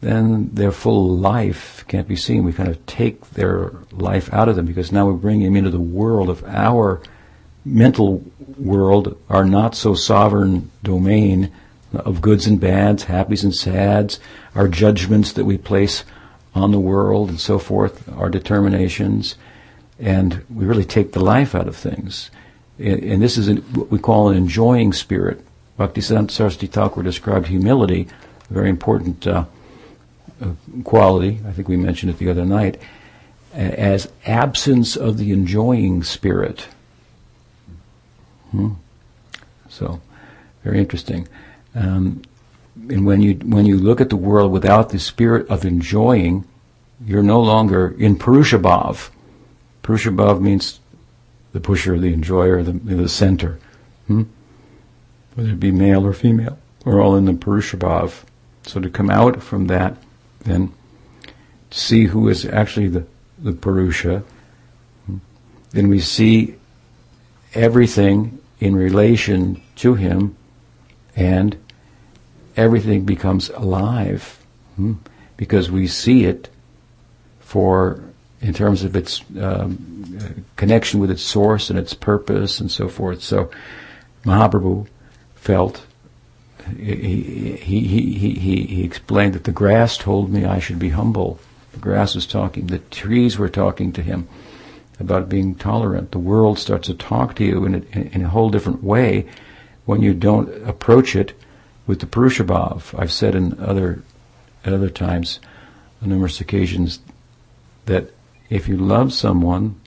[0.00, 2.44] then their full life can't be seen.
[2.44, 5.70] We kind of take their life out of them because now we're bringing them into
[5.70, 7.00] the world of our
[7.64, 8.24] mental
[8.58, 11.52] world, our not so sovereign domain
[11.92, 14.18] of goods and bads, happies and sads,
[14.54, 16.04] our judgments that we place
[16.54, 19.36] on the world and so forth, our determinations,
[19.98, 22.30] and we really take the life out of things.
[22.78, 25.44] And, this is what we call an enjoying spirit.
[25.78, 28.08] Bhaktisiddhanta Saraswati Thakur described humility,
[28.50, 29.44] a very important uh,
[30.40, 30.52] uh,
[30.84, 32.80] quality, I think we mentioned it the other night,
[33.52, 36.66] as absence of the enjoying spirit.
[38.52, 38.70] Hmm?
[39.68, 40.00] So,
[40.62, 41.28] very interesting.
[41.74, 42.22] Um,
[42.88, 46.44] and when you when you look at the world without the spirit of enjoying,
[47.04, 49.10] you're no longer in Purushabhav.
[49.82, 50.80] Purushabhav means
[51.52, 53.58] the pusher, the enjoyer, the, the center.
[54.06, 54.22] Hmm?
[55.34, 58.24] Whether it be male or female, we're all in the Purushabhav.
[58.64, 59.96] So to come out from that,
[60.40, 60.72] then
[61.70, 63.06] see who is actually the,
[63.38, 64.22] the Purusha,
[65.06, 65.18] hmm?
[65.70, 66.54] then we see
[67.54, 70.36] everything in relation to him
[71.16, 71.56] and
[72.56, 74.38] everything becomes alive
[74.76, 74.92] hmm?
[75.36, 76.48] because we see it
[77.40, 77.98] for
[78.40, 83.20] in terms of its um, connection with its source and its purpose and so forth.
[83.20, 83.50] So
[84.24, 84.86] Mahaprabhu
[85.34, 85.84] felt
[86.78, 91.40] he, he, he, he, he explained that the grass told me I should be humble.
[91.72, 92.68] The grass was talking.
[92.68, 94.28] The trees were talking to him
[95.00, 96.12] about being tolerant.
[96.12, 99.26] The world starts to talk to you in a, in a whole different way
[99.84, 101.34] when you don't approach it
[101.86, 102.98] with the Purushabhav.
[102.98, 104.02] I've said in other
[104.64, 105.40] at other times,
[106.00, 107.00] on numerous occasions,
[107.86, 108.10] that
[108.48, 109.80] if you love someone,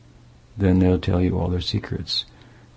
[0.58, 2.26] then they'll tell you all their secrets.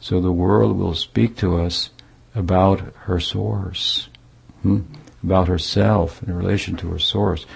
[0.00, 1.90] So the world will speak to us
[2.34, 4.08] about her source,
[4.62, 4.82] hmm?
[5.22, 7.46] about herself in relation to her source.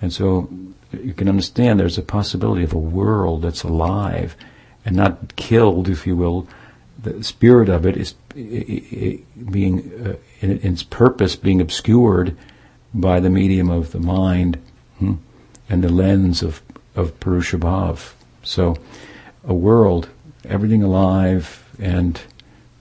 [0.00, 0.50] And so
[0.92, 4.36] you can understand there's a possibility of a world that's alive
[4.84, 6.46] and not killed, if you will.
[7.02, 12.36] The spirit of it is being, uh, in its purpose, being obscured
[12.94, 14.58] by the medium of the mind
[14.98, 15.14] hmm?
[15.68, 16.62] and the lens of,
[16.94, 18.12] of Purushabhav.
[18.42, 18.76] So,
[19.44, 20.08] a world,
[20.44, 22.20] everything alive and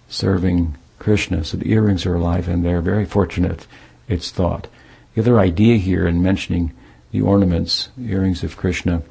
[0.09, 1.43] serving Krishna.
[1.43, 3.65] So the earrings are alive and they're very fortunate,
[4.07, 4.67] it's thought.
[5.15, 6.73] The other idea here in mentioning
[7.11, 9.03] the ornaments, earrings of Krishna,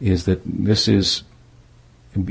[0.00, 1.22] is that this is,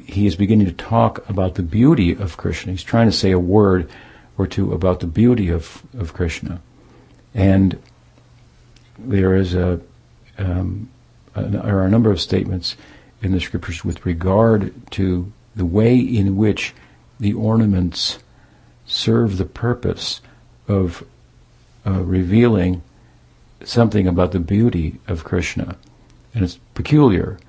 [0.05, 2.71] he is beginning to talk about the beauty of Krishna.
[2.71, 3.89] He's trying to say a word
[4.37, 6.61] or two about the beauty of, of Krishna.
[7.33, 7.81] And
[8.97, 9.81] there is a,
[10.37, 10.89] um,
[11.33, 12.75] a, there are a number of statements
[13.21, 16.73] in the scriptures with regard to the way in which
[17.19, 18.19] the ornaments
[18.85, 20.21] serve the purpose
[20.67, 21.03] of
[21.85, 22.83] uh, revealing
[23.63, 25.77] something about the beauty of Krishna.
[26.33, 27.39] And it's peculiar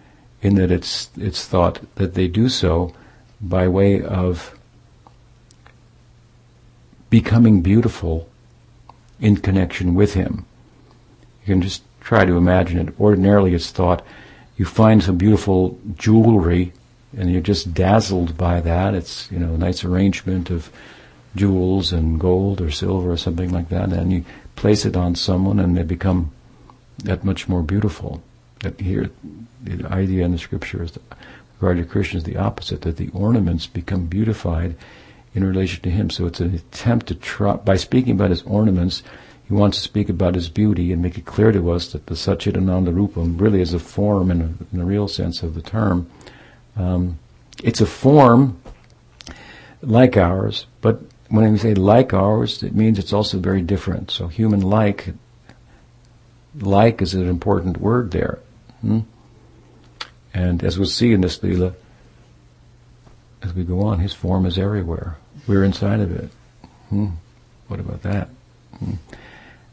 [0.42, 2.94] in that it's, it's thought that they do so
[3.40, 4.58] by way of
[7.10, 8.28] becoming beautiful
[9.20, 10.44] in connection with Him.
[11.44, 13.00] You can just try to imagine it.
[13.00, 14.04] Ordinarily, it's thought
[14.56, 16.72] you find some beautiful jewelry
[17.16, 18.94] and you're just dazzled by that.
[18.94, 20.70] It's, you know, a nice arrangement of
[21.34, 24.24] jewels and gold or silver or something like that, and you
[24.56, 26.32] place it on someone and they become
[27.04, 28.22] that much more beautiful.
[28.60, 29.10] That here,
[29.62, 31.02] the idea in the scripture is that
[31.60, 34.76] regard to Krishna is the opposite, that the ornaments become beautified
[35.34, 36.10] in relation to him.
[36.10, 39.02] So it's an attempt to try, by speaking about his ornaments,
[39.46, 42.14] he wants to speak about his beauty and make it clear to us that the
[42.14, 46.10] Satchidananda Rupam really is a form in a, in a real sense of the term.
[46.76, 47.18] Um,
[47.62, 48.60] it's a form
[49.82, 54.10] like ours, but when we say like ours, it means it's also very different.
[54.10, 55.14] So human like,
[56.58, 58.38] like is an important word there.
[58.80, 59.00] Hmm?
[60.32, 61.74] And as we'll see in this Leela,
[63.42, 65.16] as we go on, his form is everywhere.
[65.46, 66.30] We're inside of it.
[66.90, 67.08] Hmm?
[67.68, 68.28] What about that?
[68.78, 68.94] Hmm?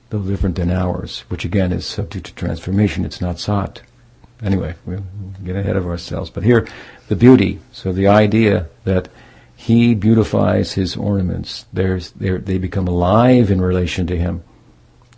[0.09, 3.81] Though different than ours, which again is subject to transformation, it's not sought.
[4.41, 5.03] Anyway, we'll
[5.43, 6.29] get ahead of ourselves.
[6.29, 6.67] But here,
[7.07, 7.59] the beauty.
[7.71, 9.09] So the idea that
[9.63, 11.65] he beautifies his ornaments.
[11.71, 14.43] There's, they become alive in relation to him.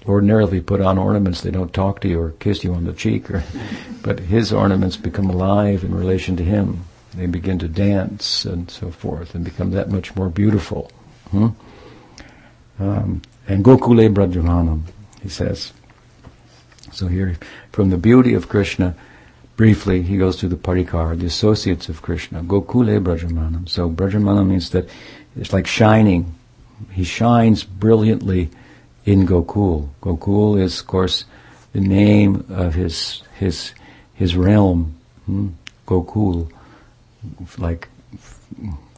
[0.05, 3.31] Ordinarily, put on ornaments, they don't talk to you or kiss you on the cheek,
[3.31, 3.43] or,
[4.03, 6.86] but his ornaments become alive in relation to him.
[7.15, 10.91] They begin to dance and so forth, and become that much more beautiful.
[11.31, 11.47] Hmm?
[12.77, 14.84] Um, and Gokule Brajamanam,
[15.23, 15.73] he says.
[16.91, 17.36] So here,
[17.71, 18.95] from the beauty of Krishna,
[19.56, 23.68] briefly, he goes to the parikar, the associates of Krishna, Gokule Brajamanam.
[23.70, 24.89] So Brajamanam means that
[25.36, 26.36] it's like shining.
[26.91, 28.50] He shines brilliantly
[29.06, 29.89] in Gokul.
[30.02, 31.26] Gokul is, of course,
[31.74, 33.74] the name of his his
[34.13, 35.50] his realm, hmm?
[35.88, 36.52] Gokul,
[37.58, 37.89] like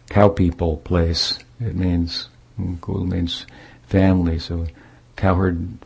[0.09, 1.39] cow people place.
[1.59, 3.45] It means Gokul means
[3.87, 4.67] family, so
[5.15, 5.77] cowherd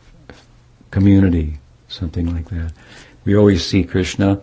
[0.90, 1.58] community,
[1.88, 2.72] something like that.
[3.24, 4.40] We always see Krishna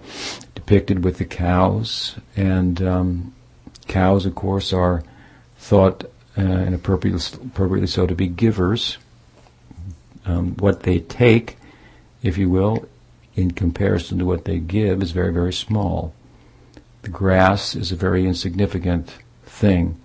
[0.56, 3.36] depicted with the cows, and um,
[3.88, 5.04] cows, of course, are
[5.58, 6.06] thought,
[6.38, 8.98] uh, and appropriately, so, to be givers.
[10.26, 11.58] Um, what they take,
[12.24, 12.88] if you will,
[13.36, 16.14] in comparison to what they give, is very, very small.
[17.02, 19.14] The grass is a very insignificant
[19.46, 20.00] thing.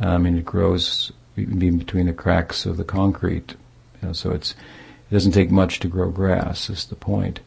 [0.00, 3.54] I mean, it grows even between the cracks of the concrete.
[4.00, 4.52] You know, so it's
[5.10, 6.70] it doesn't take much to grow grass.
[6.70, 7.40] Is the point.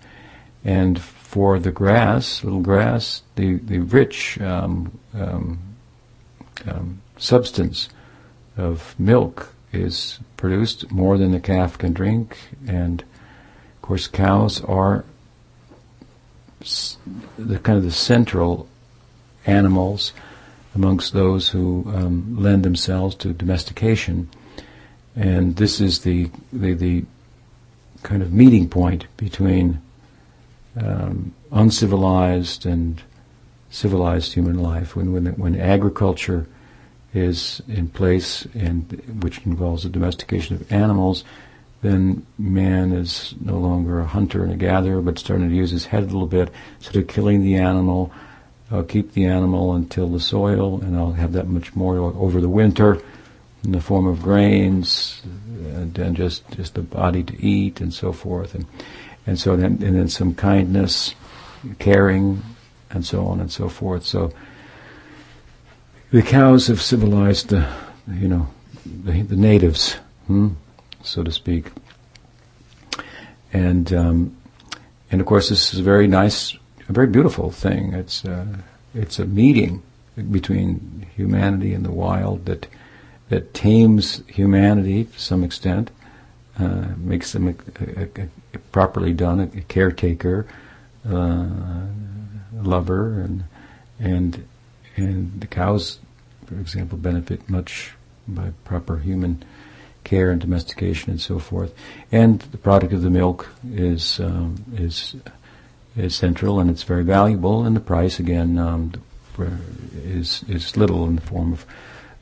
[0.63, 5.60] And for the grass, little grass, the the rich um, um,
[6.67, 7.89] um, substance
[8.58, 15.06] of milk is produced more than the calf can drink, and of course, cows are
[17.39, 18.67] the kind of the central
[19.45, 20.13] animals
[20.76, 24.30] amongst those who um, lend themselves to domestication,
[25.15, 27.06] and this is the the, the
[28.04, 29.82] kind of meeting point between
[30.80, 33.02] um, uncivilized and
[33.70, 34.96] civilized human life.
[34.96, 36.48] When when when agriculture
[37.14, 38.90] is in place and
[39.22, 41.24] which involves the domestication of animals,
[41.82, 45.86] then man is no longer a hunter and a gatherer, but starting to use his
[45.86, 46.50] head a little bit.
[46.78, 48.12] Instead of killing the animal,
[48.70, 52.50] I'll keep the animal until the soil, and I'll have that much more over the
[52.50, 53.02] winter
[53.64, 55.22] in the form of grains
[55.64, 58.66] and, and just just the body to eat and so forth, and
[59.26, 61.16] and so then and then some kindness,
[61.80, 62.42] caring,
[62.90, 64.06] and so on and so forth.
[64.06, 64.32] So
[66.12, 67.68] the cows have civilized the
[68.12, 68.48] you know
[68.86, 69.98] the, the natives.
[70.28, 70.50] Hmm?
[71.04, 71.68] so to speak.
[73.54, 74.38] And um,
[75.10, 76.56] and of course, this is a very nice,
[76.88, 77.94] a very beautiful thing.
[77.94, 78.46] It's uh,
[78.96, 79.84] it's a meeting
[80.30, 82.68] between humanity and the wild that
[83.30, 85.92] that tames humanity to some extent,
[86.60, 87.56] uh, makes them a,
[88.02, 90.48] a, a, properly done, a, caretaker,
[91.10, 91.48] uh,
[92.54, 93.44] lover, and
[94.00, 94.46] and
[94.98, 96.00] and the cows,
[96.46, 97.94] for example, benefit much
[98.28, 99.44] by proper human
[100.04, 101.74] care and domestication and so forth.
[102.12, 105.16] And the product of the milk is um, is
[105.96, 107.64] is central and it's very valuable.
[107.64, 108.94] And the price again um,
[110.04, 111.66] is is little in the form of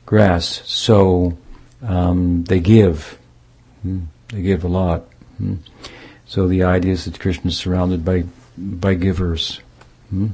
[0.06, 0.62] grass.
[0.64, 1.36] So
[1.82, 3.18] um, they give.
[3.82, 4.00] Hmm?
[4.32, 5.02] They give a lot.
[5.38, 5.56] Hmm?
[6.26, 8.24] So the idea is that Krishna is surrounded by
[8.56, 9.60] by givers.
[10.10, 10.28] Hmm?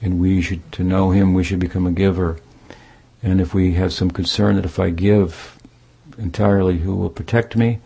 [0.00, 2.38] And we should, to know him, we should become a giver.
[3.22, 5.56] And if we have some concern that if I give,
[6.18, 7.80] entirely who will protect me,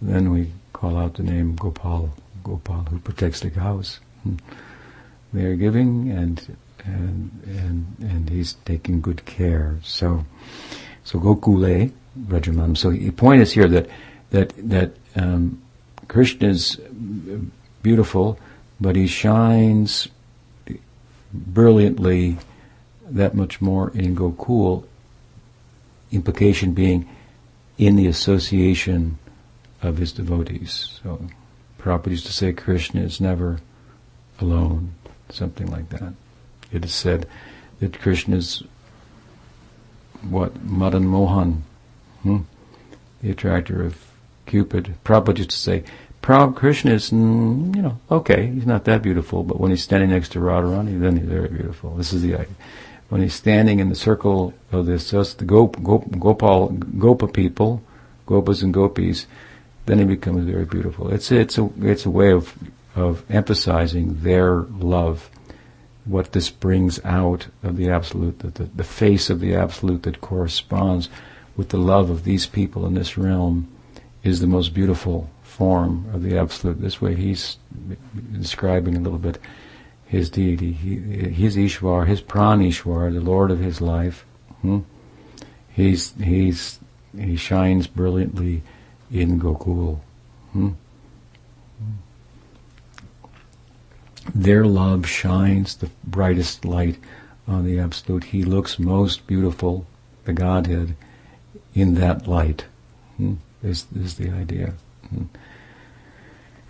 [0.00, 2.10] then we call out the name Gopal,
[2.42, 4.00] Gopal, who protects the cows.
[4.22, 4.36] Hmm.
[5.32, 9.78] They are giving and and and and he's taking good care.
[9.82, 10.24] So
[11.04, 12.76] so Gokule Brajamanam.
[12.76, 13.88] So the point is here that
[14.32, 15.62] that that um,
[16.08, 16.80] Krishna is
[17.82, 18.38] beautiful,
[18.80, 20.08] but he shines
[21.32, 22.38] brilliantly
[23.08, 24.84] that much more in Gokul.
[26.10, 27.08] Implication being
[27.78, 29.18] in the association
[29.80, 31.00] of his devotees.
[31.02, 31.28] So
[32.06, 33.60] used to say Krishna is never
[34.40, 34.94] alone,
[35.30, 36.12] something like that.
[36.70, 37.26] It is said
[37.80, 38.62] that Krishna is
[40.28, 40.62] what?
[40.62, 41.64] Madan Mohan,
[42.22, 42.40] hmm?
[43.22, 44.11] the attractor of
[44.46, 44.94] Cupid.
[45.04, 45.84] Prabhupada used to say,
[46.22, 50.10] Prabhupada Krishna is, mm, you know, okay, he's not that beautiful, but when he's standing
[50.10, 51.94] next to Radharani, then he's very beautiful.
[51.96, 52.54] This is the idea
[53.12, 57.82] when he's standing in the circle of this, just the Gop, Gop, Gopal, Gopa people,
[58.26, 59.26] Gopas and Gopis,
[59.84, 61.12] then he becomes very beautiful.
[61.12, 62.56] It's it's a it's a way of
[62.96, 65.28] of emphasizing their love,
[66.06, 70.22] what this brings out of the absolute, the, the, the face of the absolute that
[70.22, 71.10] corresponds
[71.54, 73.68] with the love of these people in this realm,
[74.22, 76.80] is the most beautiful form of the absolute.
[76.80, 77.58] This way, he's
[78.32, 79.38] describing a little bit
[80.06, 84.24] his deity, his Ishwar, his Pranishwar, the Lord of his life.
[84.60, 84.80] Hmm?
[85.72, 86.78] He's he's
[87.16, 88.62] he shines brilliantly
[89.10, 90.00] in Gokul.
[90.52, 90.70] Hmm?
[94.34, 96.98] Their love shines the brightest light
[97.48, 98.24] on the Absolute.
[98.24, 99.86] He looks most beautiful,
[100.24, 100.94] the Godhead,
[101.74, 102.66] in that light.
[103.16, 103.34] Hmm?
[103.62, 104.74] Is is the idea.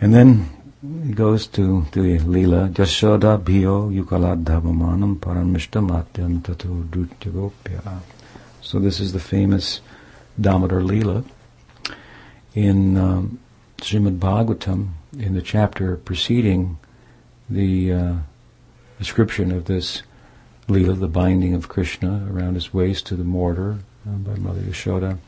[0.01, 0.51] And then
[1.05, 8.01] he goes to the Leela, Jashoda Bhiyo Yukaladhavamanam Paramishtamatyan Tatu Dutyagopya.
[8.61, 9.81] So this is the famous
[10.41, 11.25] Damodar Leela
[12.55, 13.39] in um,
[13.79, 14.89] Srimad Bhagavatam,
[15.19, 16.79] in the chapter preceding
[17.49, 18.15] the uh,
[18.99, 20.03] description of this
[20.69, 25.19] Leela, the binding of Krishna around his waist to the mortar uh, by Mother Yashoda,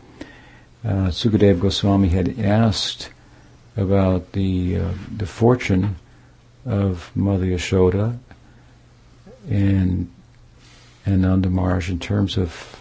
[0.84, 3.10] uh, Sukadeva Goswami had asked
[3.76, 5.96] about the uh, the fortune
[6.66, 8.18] of Mother Yashoda
[9.48, 10.10] and
[11.06, 12.80] and Nanda Maharaj in terms of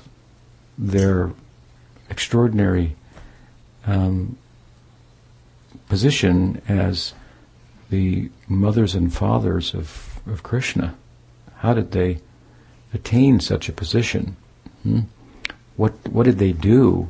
[0.78, 1.32] their
[2.10, 2.96] extraordinary
[3.86, 4.38] um,
[5.90, 7.14] position as
[7.90, 10.96] the mothers and fathers of, of Krishna.
[11.58, 12.20] How did they
[12.94, 14.36] attain such a position?
[14.84, 15.02] Hmm?
[15.76, 17.10] What what did they do?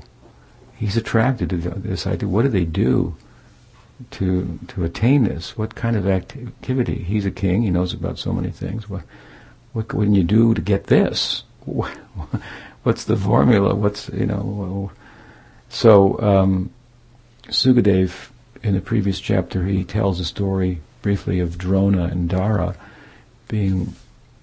[0.76, 2.28] He's attracted to this idea.
[2.28, 3.16] What do they do
[4.12, 5.58] to to attain this?
[5.58, 7.04] What kind of activity?
[7.04, 7.64] He's a king.
[7.64, 8.90] He knows about so many things.
[8.90, 9.04] What
[9.74, 11.44] what can you do to get this?
[12.84, 13.76] What's the formula?
[13.76, 14.92] What's you know?
[15.70, 16.72] So um,
[17.48, 18.30] Sukadev,
[18.62, 22.76] in the previous chapter, he tells a story briefly of Drona and Dara
[23.48, 23.96] being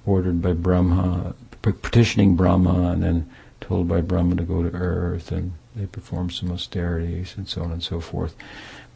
[0.06, 5.52] ordered by Brahma, petitioning Brahma, and then told by Brahma to go to earth, and
[5.76, 8.34] they perform some austerities and so on and so forth.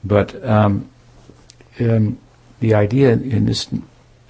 [0.02, 0.90] But um,
[1.80, 2.18] um,
[2.60, 3.66] the idea in this,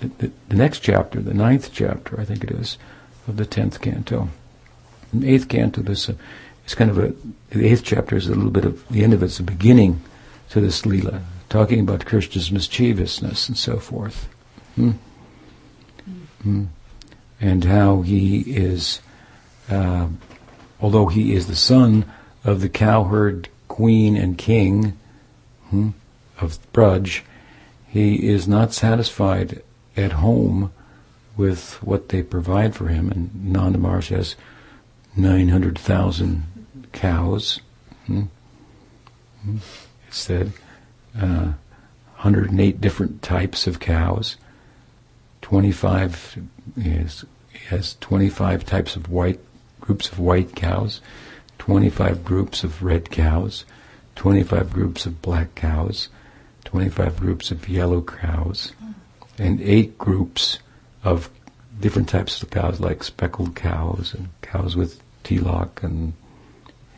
[0.01, 2.79] the, the, next chapter, the ninth chapter, I think it is,
[3.27, 4.29] of the tenth canto,
[5.13, 6.15] the eighth canto, this uh,
[6.65, 7.15] it's kind of a
[7.51, 10.03] the eighth chapter is a little bit of the end of it's the beginning
[10.51, 14.29] to this lila, talking about Krishna's mischievousness and so forth,
[14.75, 14.93] hmm?
[16.43, 16.65] Hmm.
[17.41, 19.01] and how he is,
[19.71, 20.09] uh,
[20.81, 22.05] although he is the son
[22.45, 24.97] of the cowherd queen and king
[25.71, 25.91] hmm,
[26.41, 27.23] of Braj,
[27.89, 29.63] he is not satisfied
[29.97, 30.73] at home
[31.37, 33.11] with what they provide for him.
[33.11, 34.37] And Nanda Maharaj has
[35.17, 36.45] 900,000
[36.93, 37.61] cows.
[38.07, 38.23] Hmm?
[39.43, 39.57] Hmm?
[40.09, 40.53] It said
[41.17, 41.53] uh,
[42.17, 44.37] 108 different types of cows.
[45.43, 46.39] 25
[46.77, 47.25] is
[47.69, 49.41] has 25 types of white
[49.81, 51.01] groups of white cows,
[51.65, 53.65] 25 groups of red cows,
[54.17, 56.11] 25 groups of black cows,
[56.67, 58.75] 25 groups of yellow cows,
[59.39, 60.59] and eight groups
[61.05, 61.31] of
[61.81, 66.13] different types of cows, like speckled cows and cows with tilak and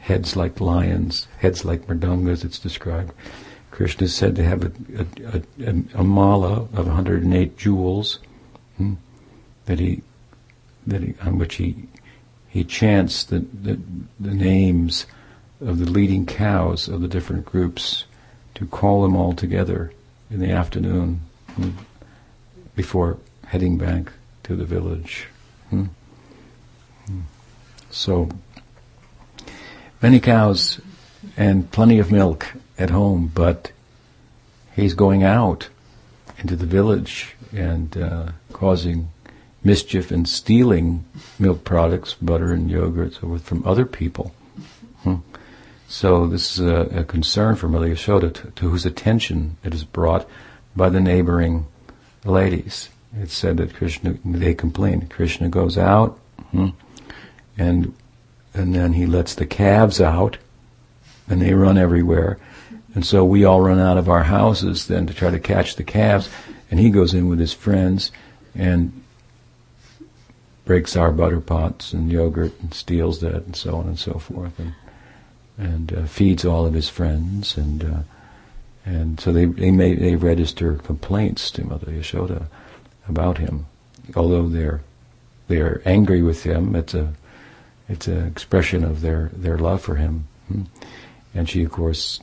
[0.01, 3.13] heads like lions, heads like mridangas, it's described.
[3.71, 8.19] Krishna is said to have a, a, a, a mala of 108 jewels
[8.79, 8.95] hmm,
[9.67, 10.03] that he,
[10.89, 11.87] that he, on which he,
[12.57, 13.79] he chants the, the,
[14.19, 15.05] the names
[15.61, 18.07] of the leading cows of the different groups
[18.55, 19.93] to call them all together
[20.31, 21.21] in the afternoon
[22.75, 24.11] before heading back
[24.43, 25.29] to the village.
[25.69, 25.85] Hmm.
[27.07, 27.21] Hmm.
[27.91, 28.31] So
[30.01, 30.81] many cows
[31.37, 33.71] and plenty of milk at home, but
[34.75, 35.69] he's going out
[36.39, 39.11] into the village and uh, causing
[39.67, 41.05] mischief and stealing
[41.39, 44.33] milk products, butter and yogurt, so forth, from other people.
[45.03, 45.17] Hmm.
[45.89, 49.85] So this is a, a, concern for Mother Yashoda, to, to, whose attention it is
[49.85, 50.29] brought
[50.75, 51.67] by the neighboring
[52.25, 52.89] ladies.
[53.15, 55.09] It's said that Krishna, they complain.
[55.09, 56.19] Krishna goes out,
[56.51, 56.71] hmm,
[57.59, 57.95] and
[58.55, 60.39] and then he lets the calves out,
[61.29, 62.39] and they run everywhere.
[62.95, 65.85] And so we all run out of our houses then to try to catch the
[65.85, 66.31] calves,
[66.71, 68.11] and he goes in with his friends
[68.55, 69.03] and
[70.67, 74.59] breaks our butter pots and yogurt and steals that and so on and so forth,
[74.59, 74.75] and
[75.57, 77.85] and uh, feeds all of his friends and.
[77.85, 77.99] Uh,
[78.89, 82.47] and so they they may they register complaints to Mother Yashoda
[83.09, 83.67] about him,
[84.15, 84.81] although they're
[85.49, 86.77] they're angry with him.
[86.77, 87.13] It's a
[87.89, 90.27] it's an expression of their, their love for him.
[90.49, 90.63] Hmm.
[91.35, 92.21] And she, of course,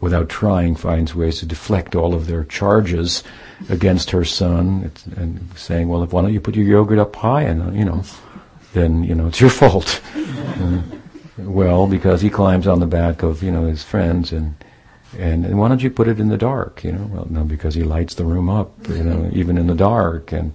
[0.00, 3.22] without trying, finds ways to deflect all of their charges
[3.68, 7.42] against her son, and saying, "Well, if why don't you put your yogurt up high,
[7.42, 8.02] and you know,
[8.72, 10.00] then you know it's your fault."
[11.38, 14.54] well, because he climbs on the back of you know his friends, and,
[15.18, 16.84] and and why don't you put it in the dark?
[16.84, 19.74] You know, well, no, because he lights the room up, you know, even in the
[19.74, 20.52] dark, and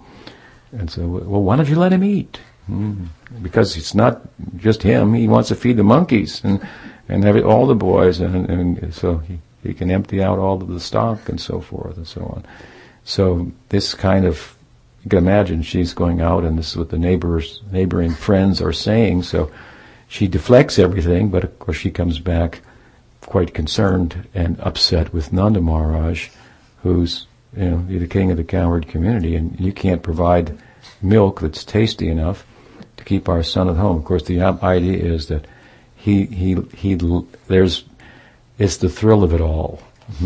[0.72, 2.40] and so, well, why don't you let him eat?
[2.70, 3.08] Mm.
[3.42, 4.22] Because it's not
[4.58, 6.66] just him; he wants to feed the monkeys and
[7.12, 10.68] and every, all the boys, and, and so he, he can empty out all of
[10.70, 12.46] the stock and so forth and so on.
[13.04, 14.56] So this kind of
[15.04, 18.74] you can imagine she's going out, and this is what the neighbors, neighboring friends are
[18.74, 19.24] saying.
[19.24, 19.52] So
[20.08, 22.62] she deflects everything, but of course she comes back
[23.22, 26.30] quite concerned and upset with Nanda Maharaj,
[26.84, 30.58] who's you know, the king of the cowherd community, and you can't provide
[31.02, 32.46] milk that's tasty enough
[32.98, 33.98] to keep our son at home.
[33.98, 35.46] Of course, the idea is that
[35.96, 36.96] he he he
[37.48, 37.84] there's
[38.60, 39.82] it's the thrill of it all.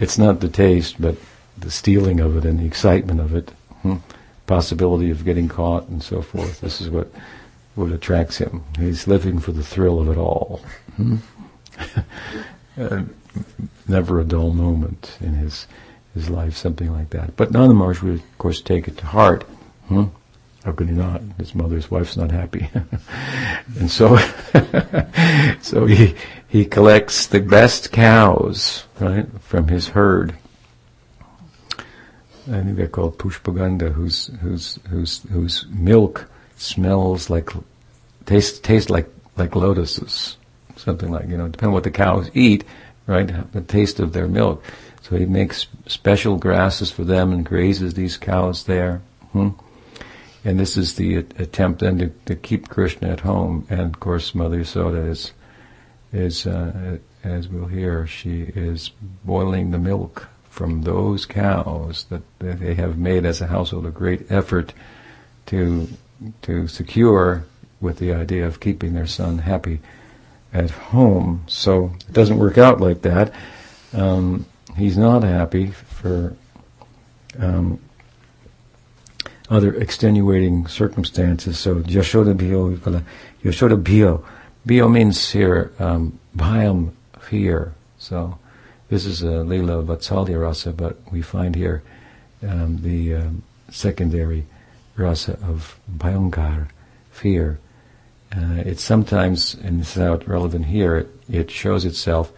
[0.00, 1.16] it's not the taste, but
[1.62, 3.50] the stealing of it and the excitement of it,
[3.82, 3.96] hmm?
[4.46, 6.60] possibility of getting caught and so forth.
[6.60, 7.10] This is what
[7.74, 8.62] what attracts him.
[8.78, 10.60] He's living for the thrill of it all.
[10.96, 11.16] Hmm?
[13.88, 15.66] never a dull moment in his
[16.14, 17.36] his life, something like that.
[17.36, 19.44] But Nanda Maharaj would, of course, take it to heart.
[19.88, 20.04] Hmm?
[20.64, 21.22] How could he not?
[21.38, 22.70] His mother's wife's not happy,
[23.78, 24.16] and so
[25.60, 26.14] so he
[26.46, 30.34] he collects the best cows, right, from his herd.
[32.48, 37.50] I think they're called pushpaganda, whose whose whose whose milk smells like
[38.26, 40.36] tastes tastes like like lotuses,
[40.76, 42.64] something like you know, depending on what the cows eat,
[43.06, 43.52] right?
[43.52, 44.64] The taste of their milk.
[45.02, 49.02] So he makes special grasses for them and grazes these cows there.
[49.32, 49.50] Hmm?
[50.44, 53.66] And this is the attempt then to, to, keep Krishna at home.
[53.68, 55.32] And of course, Mother Yasoda is,
[56.12, 58.90] is uh, as we'll hear, she is
[59.24, 63.90] boiling the milk from those cows that, that they have made as a household a
[63.90, 64.74] great effort
[65.46, 65.88] to
[66.42, 67.44] to secure
[67.80, 69.80] with the idea of keeping their son happy
[70.52, 71.42] at home.
[71.46, 73.32] So it doesn't work out like that.
[73.94, 74.44] Um,
[74.76, 76.36] he's not happy for
[77.38, 77.80] um,
[79.48, 81.58] other extenuating circumstances.
[81.58, 82.76] So Yashoda Bhyo,
[83.42, 84.22] Yashoda Bhyo.
[84.66, 87.72] Bhyo means here, um, bhayam, fear.
[87.96, 88.38] So
[88.92, 91.82] this is a Leela Vatsalya rasa, but we find here
[92.46, 94.44] um, the um, secondary
[94.96, 96.68] rasa of bhayankar,
[97.10, 97.58] fear.
[98.36, 102.32] Uh, it's sometimes, and this is not relevant here, it, it, shows itself,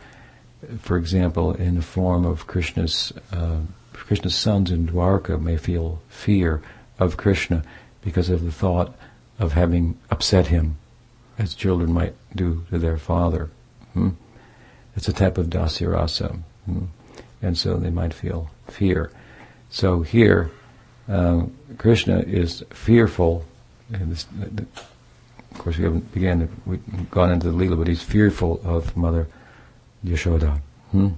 [0.78, 3.58] for example, in the form of Krishna's uh,
[3.92, 6.62] Krishna's sons in Dwarka may feel fear
[7.00, 7.64] of Krishna
[8.00, 8.94] because of the thought
[9.40, 10.76] of having upset him,
[11.36, 13.50] as children might do to their father.
[13.94, 14.10] Hmm?
[14.96, 16.84] It's a type of dasyarasa, hmm?
[17.42, 19.10] and so they might feel fear.
[19.70, 20.50] So here,
[21.08, 21.46] uh,
[21.78, 23.44] Krishna is fearful.
[23.90, 24.26] This,
[25.50, 26.48] of course, we haven't began.
[26.64, 29.26] We've gone into the Leela, but he's fearful of Mother
[30.04, 30.60] Yashoda.
[30.92, 31.08] Hmm?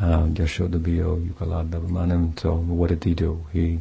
[0.00, 2.38] Uh, Yashoda Biyo Yukaladamanam.
[2.38, 3.44] So what did he do?
[3.52, 3.80] He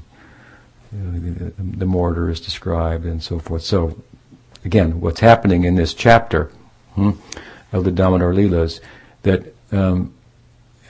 [0.93, 3.63] the, mortar is described and so forth.
[3.63, 4.01] So
[4.65, 6.51] again, what's happening in this chapter
[6.95, 7.11] hmm,
[7.71, 8.79] of the Damodar Leelas
[9.23, 10.13] that um,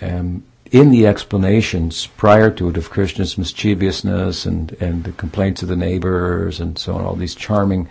[0.02, 5.70] um, in the explanations prior to it of Krishna's mischievousness and, and the complaints of
[5.70, 7.88] the neighbors and so on, all these charming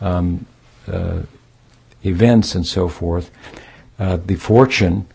[0.00, 0.46] um,
[0.86, 1.22] uh,
[2.04, 3.30] events and so forth,
[3.98, 5.06] uh, the fortune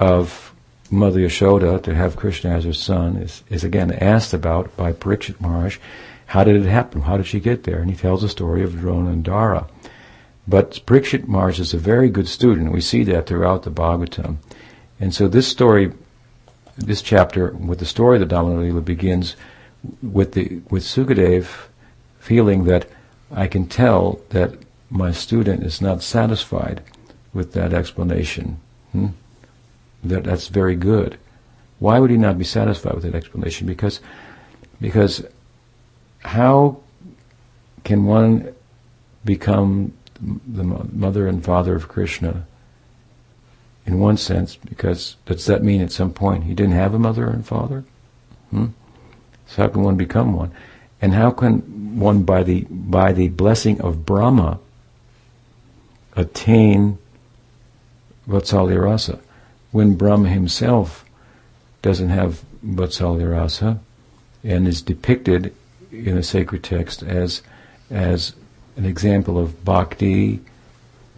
[0.00, 0.52] of
[0.90, 5.40] Mother Yashoda to have Krishna as her son is, is again asked about by Parikshit
[5.40, 5.78] Maharaj.
[6.26, 7.02] How did it happen?
[7.02, 7.80] How did she get there?
[7.80, 9.66] And he tells the story of Drona and Dara.
[10.48, 12.72] But Parikshit Maharaj is a very good student.
[12.72, 14.38] We see that throughout the Bhagavatam.
[14.98, 15.92] And so this story,
[16.76, 19.36] this chapter with the story of the Lila begins
[20.02, 21.68] with the with Sukadev
[22.18, 22.88] feeling that
[23.30, 24.54] I can tell that
[24.90, 26.82] my student is not satisfied
[27.34, 28.58] with that explanation.
[28.92, 29.08] Hmm?
[30.02, 31.18] That that's very good.
[31.78, 33.66] Why would he not be satisfied with that explanation?
[33.66, 34.00] Because
[34.80, 35.24] because
[36.20, 36.80] how
[37.84, 38.54] can one
[39.24, 42.46] become the mother and father of Krishna
[43.86, 44.56] in one sense?
[44.56, 47.84] Because does that mean at some point he didn't have a mother and father?
[48.50, 48.66] Hmm?
[49.46, 50.52] So how can one become one?
[51.00, 54.58] And how can one, by the by the blessing of Brahma,
[56.14, 56.98] attain
[58.28, 59.20] Vatsalya rasa?
[59.70, 61.04] When Brahma himself
[61.82, 63.80] doesn't have Vatsalya rasa
[64.44, 65.54] and is depicted
[65.90, 67.42] in the sacred text as
[67.90, 68.34] as
[68.78, 70.40] an example of bhakti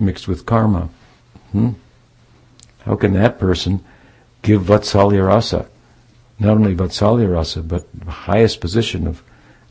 [0.01, 0.89] mixed with karma.
[1.53, 1.73] Hmm?
[2.81, 3.85] How can that person
[4.43, 5.69] give Vatsalya rasa?
[6.39, 9.23] Not only Vatsalya rasa, but the highest position of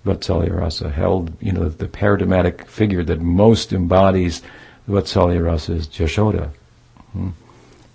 [0.06, 4.44] Vatsalya rasa, held, you know, the paradigmatic figure that most embodies
[4.88, 6.52] Vatsalya rasa is Jashoda.
[7.14, 7.30] Hmm?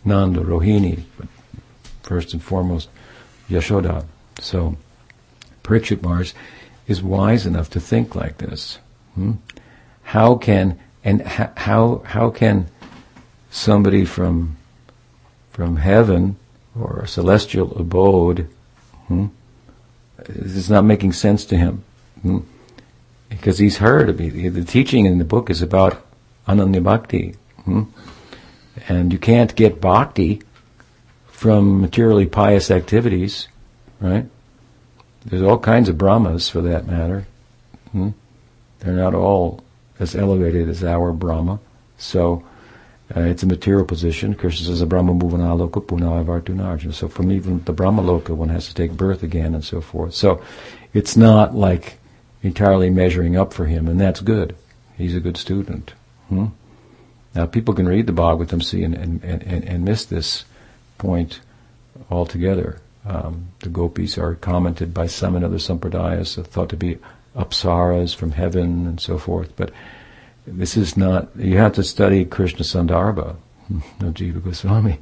[0.04, 1.28] Nanda, Rohini, but
[2.02, 2.88] first and foremost,
[3.48, 4.04] Yashoda.
[4.40, 4.76] So,
[5.62, 6.32] Parikshit Maharaj
[6.88, 8.78] is wise enough to think like this.
[9.14, 9.34] Hmm?
[10.04, 12.66] How can and how how can
[13.50, 14.56] somebody from
[15.50, 16.36] from heaven
[16.78, 18.48] or a celestial abode
[19.06, 19.26] hmm,
[20.26, 21.84] is not making sense to him
[22.22, 22.38] hmm,
[23.28, 26.04] because he's heard the teaching in the book is about
[26.48, 27.34] ananya bhakti
[27.64, 27.82] hmm?
[28.88, 30.42] and you can't get bhakti
[31.28, 33.48] from materially pious activities
[34.00, 34.26] right
[35.24, 37.26] there's all kinds of brahmas for that matter
[37.92, 38.10] hmm?
[38.80, 39.63] they're not all
[39.98, 41.58] as elevated as our Brahma.
[41.98, 42.42] So,
[43.14, 44.34] Uh, it's a material position.
[44.34, 46.94] Krishna says, a Brahma Bhuvanaloka Punavartunarjuna.
[46.94, 50.14] So from even the Brahma Loka, one has to take birth again and so forth.
[50.14, 50.40] So
[50.94, 51.98] it's not like
[52.42, 54.56] entirely measuring up for him, and that's good.
[54.96, 55.92] He's a good student.
[56.30, 56.46] Hmm?
[57.34, 60.44] Now, people can read the Bhagavatam, see, and, and, and, and miss this
[60.96, 61.40] point
[62.08, 62.80] altogether.
[63.04, 66.96] Um, the gopis are commented by some in other sampradayas, thought to be
[67.36, 69.52] apsaras from heaven and so forth.
[69.56, 69.72] But
[70.46, 73.36] this is not, you have to study Krishna Sandarbha,
[73.70, 74.98] no Jiva Goswami,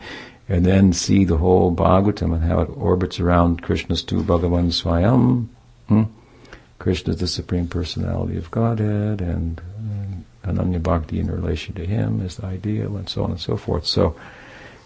[0.49, 5.49] and then see the whole Bhagavatam and how it orbits around Krishna's tu Bhagavan Swayam.
[5.89, 6.05] Hmm?
[6.79, 12.21] Krishna is the Supreme Personality of Godhead, and, and Ananya Bhakti in relation to Him
[12.21, 13.87] is the ideal, and so on and so forth.
[13.87, 14.17] So,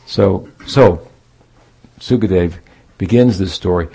[0.04, 1.08] so, so,
[1.98, 2.54] Sukadev
[2.98, 3.88] begins this story,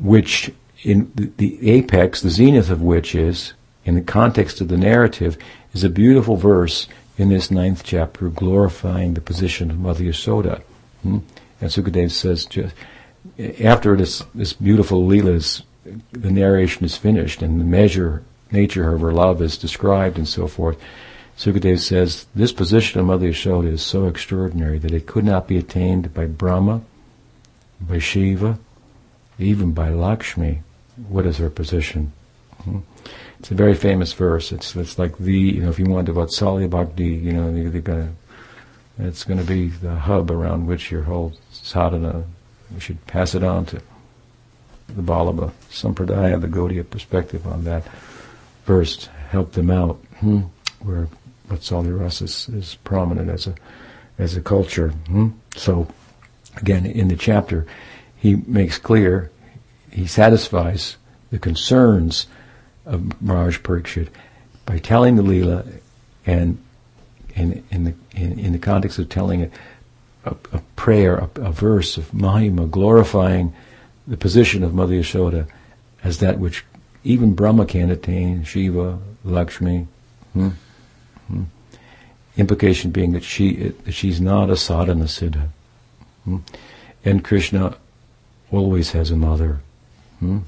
[0.00, 0.52] which
[0.86, 5.36] in the, the apex, the zenith of which is, in the context of the narrative,
[5.74, 6.86] is a beautiful verse
[7.18, 10.62] in this ninth chapter glorifying the position of Mother Yasoda.
[11.02, 11.18] Hmm?
[11.60, 12.72] And Sukadev says, just,
[13.60, 15.62] after this, this beautiful Leela
[16.12, 18.22] the narration is finished and the measure,
[18.52, 20.80] nature of her love is described and so forth,
[21.36, 25.58] Sukadev says, this position of Mother Yashoda is so extraordinary that it could not be
[25.58, 26.82] attained by Brahma,
[27.80, 28.58] by Shiva,
[29.38, 30.62] even by Lakshmi.
[31.08, 32.12] What is her position?
[32.62, 32.80] Hmm?
[33.38, 34.52] It's a very famous verse.
[34.52, 37.80] It's it's like the you know if you want to Vatsalya Bhakti, you know you're
[37.80, 38.12] gonna
[38.98, 42.24] it's going to be the hub around which your whole sadhana.
[42.72, 43.80] We should pass it on to
[44.88, 47.84] the Vallabha Sampradaya, the Gaudiya perspective on that
[48.64, 50.40] verse help them out, hmm?
[50.80, 51.08] where
[51.48, 53.54] Vatsalya Rasa is, is prominent as a
[54.18, 54.88] as a culture.
[55.08, 55.28] Hmm?
[55.56, 55.86] So
[56.56, 57.66] again, in the chapter,
[58.16, 59.30] he makes clear,
[59.96, 60.98] he satisfies
[61.30, 62.26] the concerns
[62.84, 64.08] of Maharaj Parikshit
[64.66, 65.66] by telling the Leela
[66.26, 66.62] and
[67.34, 69.50] in, in, the, in, in the context of telling a,
[70.26, 73.54] a, a prayer, a, a, verse of Mahima, glorifying
[74.06, 75.48] the position of Mother Yashoda
[76.04, 76.62] as that which
[77.02, 79.86] even Brahma can attain, Shiva, Lakshmi.
[80.34, 80.50] Hmm?
[81.28, 81.44] Hmm?
[82.36, 85.48] Implication being that she that she's not a sadhana siddha.
[86.24, 86.38] Hmm?
[87.02, 87.78] And Krishna
[88.52, 89.60] always has a mother.
[90.20, 90.38] Hmm?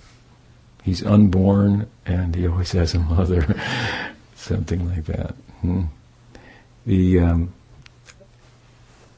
[0.83, 3.61] He's unborn and he always has a mother.
[4.35, 5.35] Something like that.
[5.61, 5.85] Hmm?
[6.87, 7.53] The um,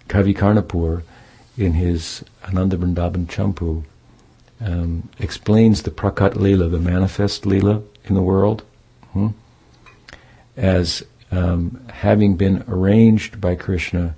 [0.09, 1.03] Kavi Karnapur,
[1.57, 3.85] in his Ananda Vrindavan Champu,
[4.61, 8.63] um, explains the Prakat Lila, the manifest Lila in the world,
[9.13, 9.29] hmm?
[10.57, 14.17] as um, having been arranged by Krishna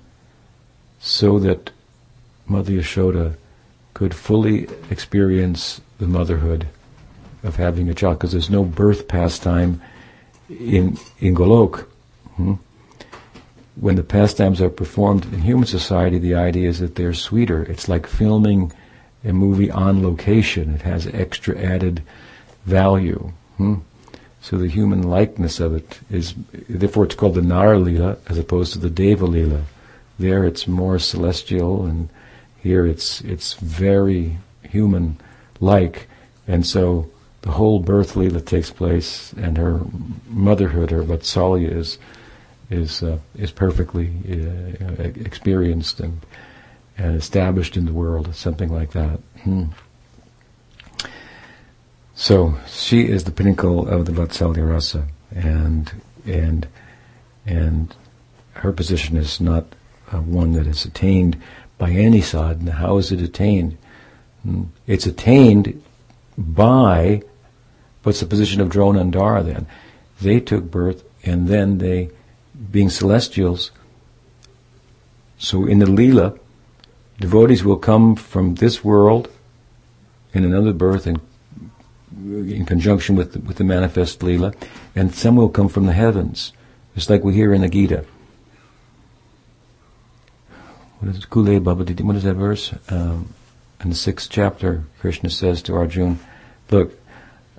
[0.99, 1.69] so that
[2.47, 3.35] Mother Yashoda
[3.93, 6.67] could fully experience the motherhood
[7.43, 9.81] of having a child, because there's no birth pastime
[10.49, 11.85] in in Golok.
[12.35, 12.53] Hmm?
[13.75, 17.63] When the pastimes are performed in human society, the idea is that they're sweeter.
[17.63, 18.71] It's like filming
[19.25, 20.75] a movie on location.
[20.75, 22.03] It has extra added
[22.65, 23.31] value.
[23.57, 23.75] Hmm?
[24.41, 26.35] So the human likeness of it is,
[26.69, 29.63] therefore it's called the Nara Lila as opposed to the Deva Lila.
[30.19, 32.09] There it's more celestial and
[32.63, 35.17] here it's it's very human
[35.59, 36.07] like,
[36.47, 37.09] and so
[37.41, 39.81] the whole birth Leela takes place, and her
[40.27, 41.99] motherhood, her Vatsalya, is
[42.69, 46.21] is uh, is perfectly uh, experienced and,
[46.97, 49.19] and established in the world, something like that.
[49.43, 49.65] Hmm.
[52.15, 55.91] So she is the pinnacle of the Vatsalya rasa, and
[56.25, 56.65] and
[57.45, 57.93] and
[58.53, 59.65] her position is not
[60.13, 61.41] uh, one that is attained
[61.83, 62.71] by any sadhana.
[62.71, 63.77] How is it attained?
[64.43, 64.63] Hmm.
[64.87, 65.83] It's attained
[66.37, 67.23] by
[68.03, 69.67] what's the position of Drona and Dara then?
[70.21, 72.09] They took birth and then they,
[72.71, 73.71] being celestials,
[75.37, 76.39] so in the Leela,
[77.19, 79.29] devotees will come from this world
[80.33, 81.19] in another birth and
[82.25, 84.55] in conjunction with the, with the manifest Leela,
[84.95, 86.53] and some will come from the heavens,
[86.95, 88.05] just like we hear in the Gita
[91.03, 92.73] what is Kule Bhavati, what is that verse?
[92.87, 93.33] Um,
[93.81, 96.17] in the sixth chapter, Krishna says to Arjuna,
[96.71, 96.97] look,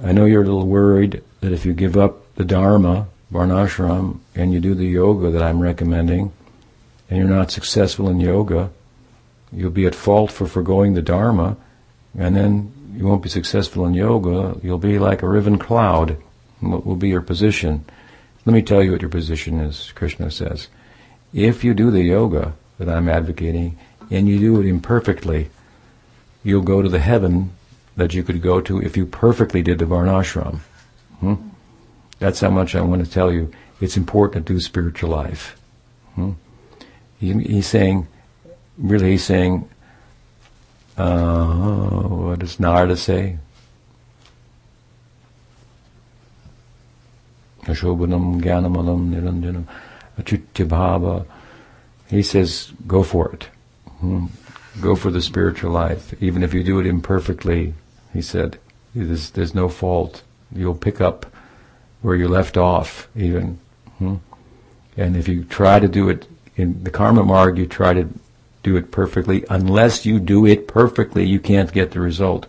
[0.02, 4.54] I know you're a little worried that if you give up the Dharma, Varnashram, and
[4.54, 6.32] you do the yoga that I'm recommending,
[7.10, 8.70] and you're not successful in yoga,
[9.52, 11.58] you'll be at fault for foregoing the Dharma,
[12.16, 14.58] and then you won't be successful in yoga.
[14.62, 16.16] You'll be like a riven cloud.
[16.60, 17.84] What will be your position?
[18.46, 20.68] Let me tell you what your position is, Krishna says.
[21.34, 23.78] If you do the yoga, that I'm advocating,
[24.10, 25.50] and you do it imperfectly,
[26.42, 27.52] you'll go to the heaven
[27.96, 30.58] that you could go to if you perfectly did the Varnashram.
[31.20, 31.34] Hmm?
[32.18, 33.52] That's how much I want to tell you.
[33.80, 35.56] It's important to do spiritual life.
[36.14, 36.32] Hmm?
[37.18, 38.06] he, he's saying,
[38.78, 39.68] really, he's saying,
[40.96, 43.38] uh, what does Narada say?
[47.62, 49.64] Ashobhanam Jnanamalam Niranjanam
[50.20, 51.26] Achutyabhava.
[52.08, 53.48] He says, go for it.
[54.00, 54.26] Hmm.
[54.80, 56.14] Go for the spiritual life.
[56.20, 57.74] Even if you do it imperfectly,
[58.12, 58.58] he said,
[58.94, 60.22] there's, there's no fault.
[60.52, 61.26] You'll pick up
[62.02, 63.58] where you left off, even.
[63.98, 64.16] Hmm.
[64.96, 66.26] And if you try to do it
[66.56, 68.08] in the karma marg, you try to
[68.62, 69.44] do it perfectly.
[69.48, 72.46] Unless you do it perfectly, you can't get the result.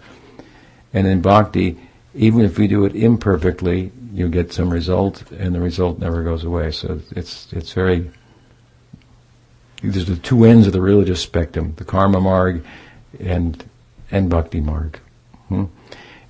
[0.94, 1.78] And in bhakti,
[2.14, 6.44] even if we do it imperfectly, you get some result, and the result never goes
[6.44, 6.72] away.
[6.72, 8.10] So it's it's very.
[9.82, 12.66] There's the two ends of the religious spectrum: the karma marg,
[13.20, 13.64] and
[14.12, 15.00] and bhakti marg.
[15.50, 15.66] Hmm?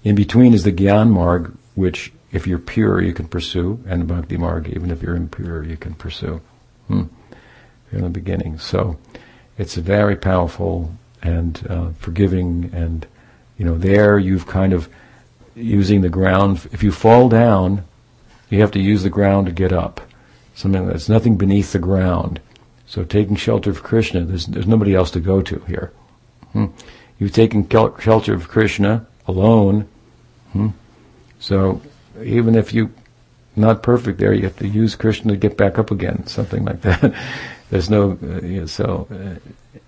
[0.03, 4.05] In between is the gyan marg, which if you're pure you can pursue, and the
[4.05, 6.41] bhakti marg, even if you're impure, you can pursue.
[6.87, 7.03] Hmm?
[7.91, 8.97] In the beginning, so
[9.57, 10.91] it's very powerful
[11.21, 13.07] and uh, forgiving, and
[13.57, 14.89] you know there you've kind of
[15.55, 16.67] using the ground.
[16.71, 17.85] If you fall down,
[18.49, 20.01] you have to use the ground to get up.
[20.55, 22.39] Something that's nothing beneath the ground.
[22.95, 25.91] So taking shelter of Krishna, there's, there's nobody else to go to here.
[26.53, 26.67] Hmm?
[27.19, 29.85] You've taken shelter of Krishna alone.
[30.53, 30.69] Hmm?
[31.37, 31.81] So
[32.23, 32.93] even if you
[33.57, 36.83] not perfect there, you have to use Krishna to get back up again, something like
[36.83, 37.13] that.
[37.69, 39.39] there's no uh, so uh,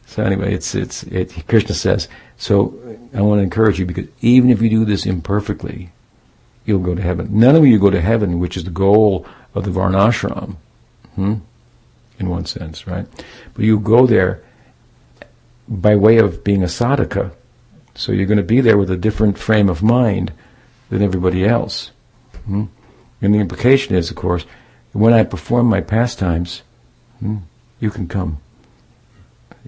[0.05, 2.10] so anyway, it's it's it, Krishna says.
[2.36, 2.78] So
[3.14, 5.91] I want to encourage you because even if you do this imperfectly,
[6.66, 7.30] you'll go to heaven.
[7.32, 10.58] None of you go to heaven, which is the goal of the varnashram,
[11.16, 11.36] hmm?
[12.20, 13.05] In one sense, right?
[13.53, 14.43] But you go there
[15.68, 17.32] by way of being a sadhaka.
[17.95, 20.32] So you're going to be there with a different frame of mind
[20.89, 21.91] than everybody else.
[22.45, 22.65] Hmm?
[23.22, 24.45] And the implication is, of course,
[24.93, 26.63] when I perform my pastimes,
[27.20, 27.38] hmm,
[27.80, 28.39] you can come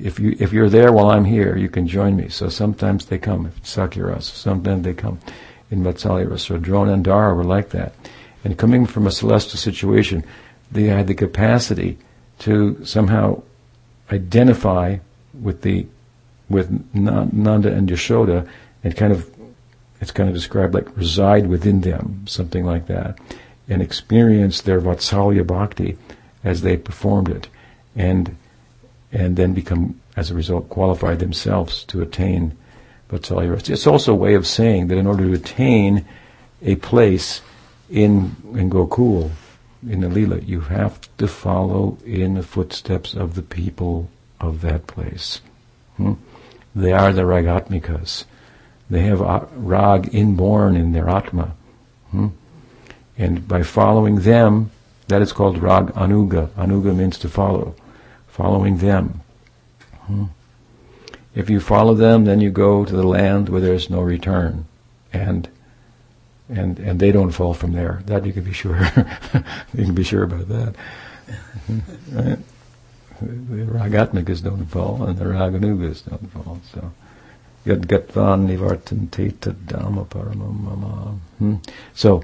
[0.02, 2.30] if you if you're there while I'm here, you can join me.
[2.30, 3.45] So sometimes they come.
[3.45, 5.20] If Sakhya rasa, sometimes they come
[5.70, 7.93] in Vatsalya So Drona and Dara were like that.
[8.43, 10.24] And coming from a celestial situation,
[10.72, 11.97] they had the capacity
[12.40, 13.42] to somehow
[14.12, 14.98] identify
[15.40, 15.86] with the
[16.50, 18.48] with Nanda and Yashoda
[18.84, 19.30] and kind of
[20.02, 23.20] it's kind of described like reside within them, something like that,
[23.68, 25.98] and experience their Vatsalya Bhakti
[26.44, 27.48] as they performed it.
[27.96, 28.36] And
[29.12, 32.56] and then become, as a result, qualified themselves to attain
[33.10, 36.06] Vatsalya It's also a way of saying that in order to attain
[36.62, 37.42] a place
[37.90, 39.32] in, in Gokul,
[39.88, 44.10] in the Lila, you have to follow in the footsteps of the people
[44.40, 45.42] of that place.
[45.98, 46.14] Hmm?
[46.76, 48.26] They are the ragatmikas.
[48.90, 49.22] They have
[49.56, 51.56] rag inborn in their atma.
[52.12, 52.28] Hmm?
[53.18, 54.72] And by following them,
[55.08, 56.48] that is called rag anuga.
[56.50, 57.76] Anuga means to follow
[58.40, 59.20] following them.
[60.06, 60.26] Hmm.
[61.36, 64.66] If you follow them, then you go to the land where there's no return,
[65.12, 65.50] and
[66.50, 68.02] and and they don't fall from there.
[68.06, 68.80] That you can be sure.
[69.74, 70.76] you can be sure about that.
[72.12, 72.39] right?
[73.22, 76.60] The ragatmikas don't fall, and the raganugas don't fall.
[76.74, 76.91] So.
[77.66, 77.86] Yad.
[81.38, 81.56] Hmm.
[81.93, 82.24] So,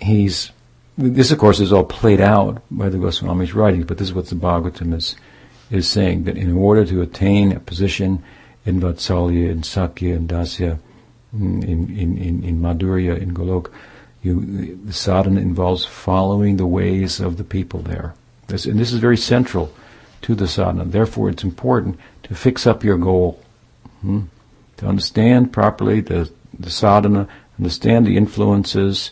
[0.00, 0.50] he's
[0.98, 4.26] this, of course, is all played out by the Goswami's writings, but this is what
[4.26, 5.14] the Bhagavatam is,
[5.70, 8.22] is saying, that in order to attain a position
[8.64, 10.78] in Vatsalya, in Sakhya, in Dasya,
[11.40, 13.70] in, in, in, in Madhurya, in Golok,
[14.22, 18.14] you, the sadhana involves following the ways of the people there.
[18.48, 19.72] This, and this is very central
[20.22, 20.84] to the sadhana.
[20.84, 23.40] Therefore, it's important to fix up your goal.
[24.00, 24.22] Hmm?
[24.78, 27.28] To understand properly the, the sadhana,
[27.58, 29.10] understand the influences,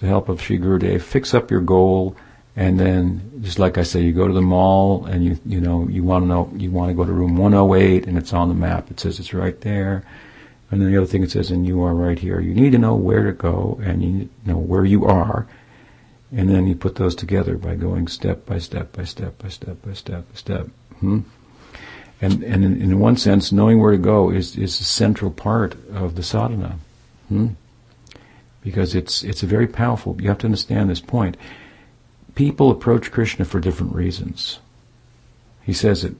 [0.00, 2.16] the help of Sri Gurudev, fix up your goal,
[2.56, 5.88] and then just like I say, you go to the mall and you you know
[5.88, 8.54] you want to know you want to go to room 108 and it's on the
[8.54, 8.90] map.
[8.90, 10.04] It says it's right there.
[10.74, 12.40] And then the other thing it says, and you are right here.
[12.40, 15.46] You need to know where to go and you know where you are.
[16.32, 19.80] And then you put those together by going step by step by step by step
[19.82, 20.68] by step by step.
[20.98, 21.20] Hmm?
[22.20, 25.76] And and in, in, one sense, knowing where to go is is a central part
[25.92, 26.78] of the sadhana.
[27.28, 27.50] Hmm?
[28.64, 30.16] because it's it's a very powerful.
[30.18, 31.36] You have to understand this point.
[32.34, 34.58] People approach Krishna for different reasons.
[35.62, 36.16] He says it.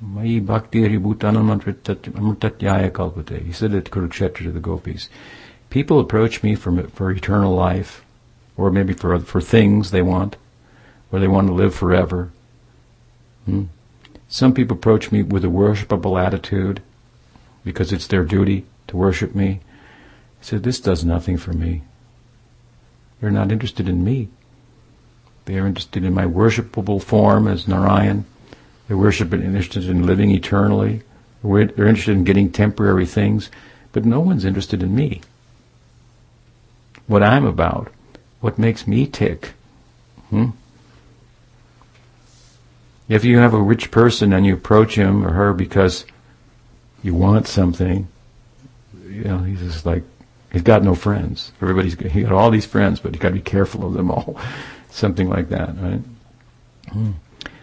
[0.00, 3.44] Mai bhakti amritatvaya kalpate.
[3.44, 5.08] He said to Kurukshetra to the gopis.
[5.70, 8.04] People approach me for for eternal life,
[8.56, 10.36] or maybe for for things they want,
[11.10, 12.30] or they want to live forever.
[13.46, 13.64] Hmm?
[14.28, 16.82] Some people approach me with a worshipable attitude,
[17.64, 19.60] because it's their duty to worship me.
[20.40, 21.82] He said, This does nothing for me.
[23.20, 24.28] They're not interested in me.
[25.46, 28.26] They are interested in my worshipable form as Narayan,
[28.88, 31.02] They're worshiping, interested in living eternally.
[31.42, 33.50] They're interested in getting temporary things,
[33.92, 35.20] but no one's interested in me.
[37.06, 37.92] What I'm about,
[38.40, 39.52] what makes me tick.
[40.30, 40.50] Hmm?
[43.08, 46.04] If you have a rich person and you approach him or her because
[47.02, 48.08] you want something,
[49.06, 50.02] you know, he's just like,
[50.52, 51.52] he's got no friends.
[51.62, 54.38] Everybody's, he got all these friends, but you got to be careful of them all.
[54.90, 56.00] Something like that, right?
[56.90, 57.12] Hmm.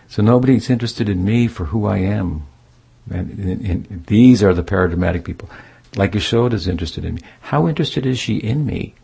[0.07, 2.45] So nobody's interested in me for who I am.
[3.09, 5.49] And, and, and these are the paradigmatic people.
[5.95, 7.21] Like Yashoda's interested in me.
[7.41, 8.95] How interested is she in me?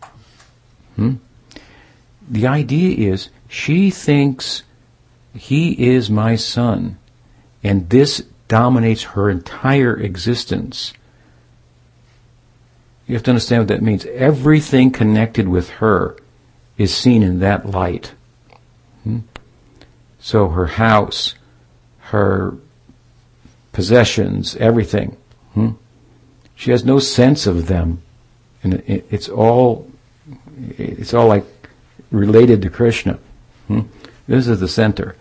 [0.96, 1.16] Hmm?
[2.30, 4.64] The idea is she thinks
[5.34, 6.98] he is my son,
[7.64, 10.94] and this dominates her entire existence.
[13.08, 14.06] You have to understand what that means.
[14.06, 16.18] Everything connected with her
[16.78, 18.14] is seen in that light.
[19.04, 19.20] Hmm?
[20.22, 21.34] So her house,
[22.00, 22.56] her
[23.74, 25.18] possessions, everything.
[25.56, 25.72] Hmm?
[26.56, 28.04] She has no sense of them,
[28.64, 29.90] and it's all
[30.78, 31.46] it's all like
[32.12, 33.18] related to Krishna.
[33.68, 33.82] Hmm?
[34.28, 35.16] This is the center.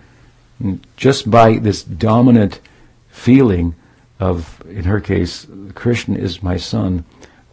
[0.96, 2.60] Just by this dominant
[3.08, 3.74] feeling
[4.18, 7.04] of, in her case, Krishna is my son,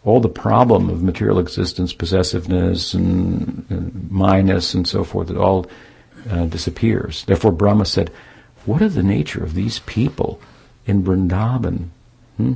[0.04, 5.66] all the problem of material existence, possessiveness and, and minus and so forth, it all
[6.30, 7.24] uh, disappears.
[7.24, 8.10] Therefore, Brahma said,
[8.66, 10.40] "What is the nature of these people
[10.86, 11.88] in Vrindavan?
[12.36, 12.54] Hmm?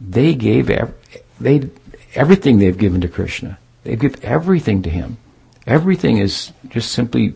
[0.00, 0.94] They gave ev-
[1.40, 1.70] they
[2.14, 3.58] everything they've given to Krishna.
[3.84, 5.18] They give everything to him.
[5.66, 7.34] Everything is just simply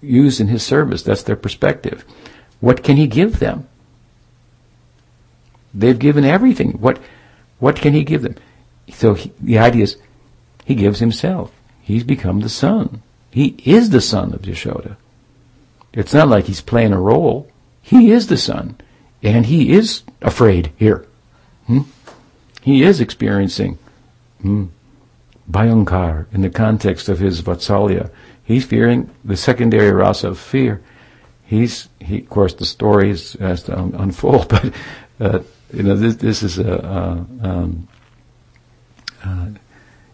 [0.00, 1.02] used in his service.
[1.02, 2.04] That's their perspective.
[2.60, 3.68] What can he give them?
[5.72, 6.72] They've given everything.
[6.72, 6.98] What
[7.58, 8.36] what can he give them?
[8.90, 9.96] So he, the idea is,
[10.64, 11.52] he gives himself.
[11.80, 13.02] He's become the son.
[13.34, 14.96] He is the son of Yashoda.
[15.92, 17.50] It's not like he's playing a role.
[17.82, 18.76] He is the son.
[19.24, 21.04] And he is afraid here.
[21.66, 21.80] Hmm?
[22.62, 23.76] He is experiencing
[24.40, 24.66] hmm,
[25.50, 28.08] Bhayankar in the context of his Vatsalya.
[28.44, 30.80] He's fearing the secondary rasa of fear.
[31.44, 34.72] He's, he, of course, the story is, has to un- unfold, but,
[35.18, 35.40] uh,
[35.72, 37.88] you know, this, this is a, uh, um,
[39.24, 39.48] uh,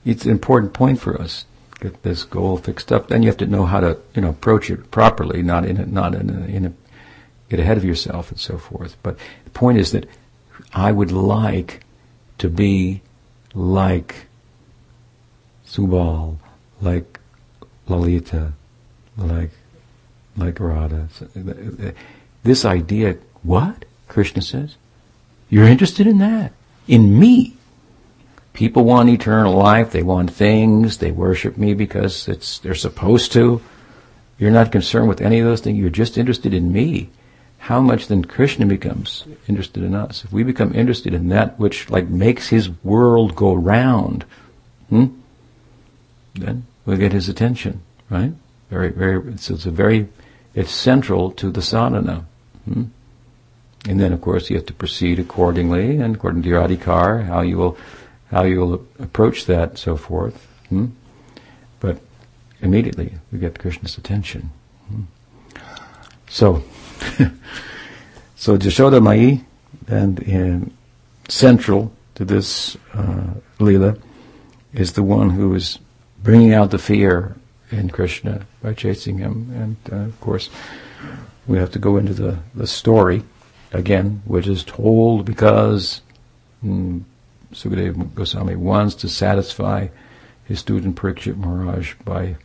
[0.06, 1.44] it's an important point for us.
[1.80, 3.08] Get this goal fixed up.
[3.08, 5.86] Then you have to know how to, you know, approach it properly, not in a,
[5.86, 6.72] not in a, in a,
[7.48, 8.96] get ahead of yourself and so forth.
[9.02, 10.06] But the point is that
[10.74, 11.80] I would like
[12.38, 13.00] to be
[13.54, 14.26] like
[15.66, 16.36] Subal,
[16.80, 17.18] like
[17.88, 18.52] Lalita,
[19.16, 19.50] like
[20.36, 21.08] like Radha.
[21.20, 21.92] Uh, uh,
[22.42, 23.84] this idea, what?
[24.08, 24.76] Krishna says,
[25.48, 26.52] you're interested in that,
[26.88, 27.56] in me.
[28.52, 29.90] People want eternal life.
[29.90, 30.98] They want things.
[30.98, 33.62] They worship me because it's they're supposed to.
[34.38, 35.78] You're not concerned with any of those things.
[35.78, 37.10] You're just interested in me.
[37.58, 40.24] How much then Krishna becomes interested in us?
[40.24, 44.24] If we become interested in that which like makes his world go round,
[44.88, 45.06] hmm,
[46.34, 48.32] then we'll get his attention, right?
[48.70, 49.36] Very, very.
[49.36, 50.08] So it's a very,
[50.54, 52.24] it's central to the sadhana.
[52.64, 52.84] Hmm?
[53.86, 57.40] And then, of course, you have to proceed accordingly, and according to your adhikar, how
[57.40, 57.78] you will
[58.30, 60.46] how you'll approach that, so forth.
[60.68, 60.86] Hmm?
[61.80, 61.98] But
[62.60, 64.50] immediately we get Krishna's attention.
[64.88, 65.02] Hmm?
[66.28, 66.62] So,
[68.36, 69.44] so Jashoda Mai,
[69.88, 70.72] and
[71.28, 73.96] central to this uh, lila,
[74.72, 75.78] is the one who is
[76.22, 77.36] bringing out the fear
[77.70, 79.50] in Krishna by chasing him.
[79.54, 80.50] And uh, of course,
[81.46, 83.22] we have to go into the, the story
[83.72, 86.00] again, which is told because
[86.64, 87.02] mm,
[87.52, 89.88] Sukadeva Goswami wants to satisfy
[90.44, 92.36] his student Parikshit Maharaj by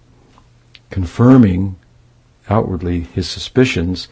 [0.89, 1.75] confirming
[2.49, 4.07] outwardly his suspicions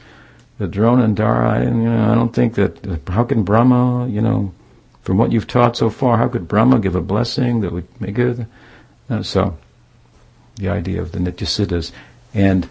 [0.58, 4.54] that Drona and Dara, you know, I don't think that, how can Brahma, you know,
[5.02, 8.18] from what you've taught so far, how could Brahma give a blessing that would make
[8.18, 8.46] it?
[9.10, 9.58] Uh, so,
[10.56, 11.92] the idea of the Nityasiddhas
[12.34, 12.68] and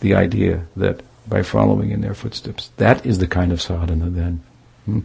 [0.00, 4.42] the idea that by following in their footsteps, that is the kind of sadhana then.
[4.84, 5.00] Hmm?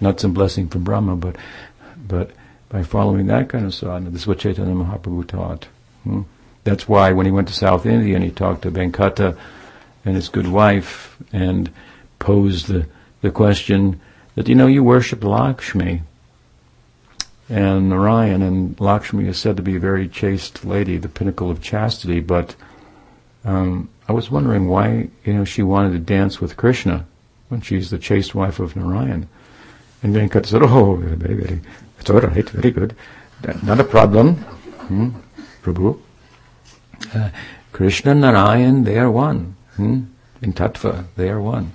[0.00, 1.36] Not some blessing from Brahma, but
[2.06, 2.30] but
[2.68, 5.68] by following that kind of sadhana, this is what Chaitanya Mahaprabhu taught.
[6.04, 6.22] Hmm?
[6.64, 9.36] That's why when he went to South India and he talked to Venkata
[10.04, 11.70] and his good wife and
[12.18, 12.86] posed the,
[13.20, 14.00] the question
[14.34, 16.02] that, you know, you worship Lakshmi
[17.48, 21.60] and Narayan, and Lakshmi is said to be a very chaste lady, the pinnacle of
[21.60, 22.54] chastity, but
[23.44, 27.04] um, I was wondering why, you know, she wanted to dance with Krishna
[27.48, 29.28] when she's the chaste wife of Narayan.
[30.02, 31.60] And Venkata said, oh, very,
[32.02, 32.96] it's all right, very good.
[33.62, 34.34] Not a problem.
[34.88, 35.10] Hmm?
[35.62, 35.98] Prabhu.
[37.14, 37.30] Uh,
[37.72, 39.56] Krishna and Narayan, they are one.
[39.76, 40.02] Hmm?
[40.42, 41.06] in tattva.
[41.16, 41.72] They are one.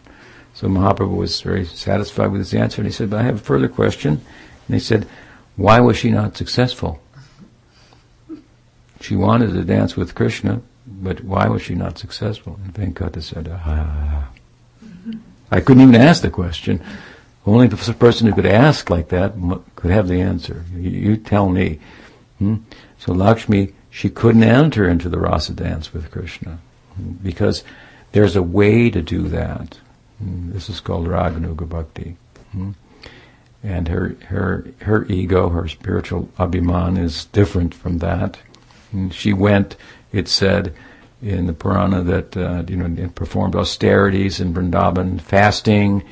[0.53, 3.49] So Mahaprabhu was very satisfied with his answer, and he said, "But I have a
[3.51, 4.21] further question."
[4.67, 5.07] And he said,
[5.55, 6.99] "Why was she not successful?
[8.99, 13.49] She wanted to dance with Krishna, but why was she not successful?" And Venkata said,
[13.49, 14.29] "Ah."
[15.49, 16.81] I couldn't even ask the question.
[17.47, 19.33] Only the person who could ask like that
[19.77, 20.65] could have the answer.
[20.75, 21.79] You, you tell me.
[22.39, 22.57] Hmm?
[22.99, 26.59] So Lakshmi, she couldn't enter into the rasa dance with Krishna
[26.95, 27.13] hmm?
[27.23, 27.63] because
[28.11, 29.79] there's a way to do that.
[30.19, 30.51] Hmm?
[30.51, 32.17] This is called raganuga bhakti.
[32.51, 32.71] Hmm?
[33.63, 38.37] And her, her, her ego, her spiritual abhiman is different from that.
[39.11, 39.77] She went,
[40.11, 40.75] it said,
[41.21, 46.03] in the Purana that uh, you know performed austerities in Vrindavan, fasting,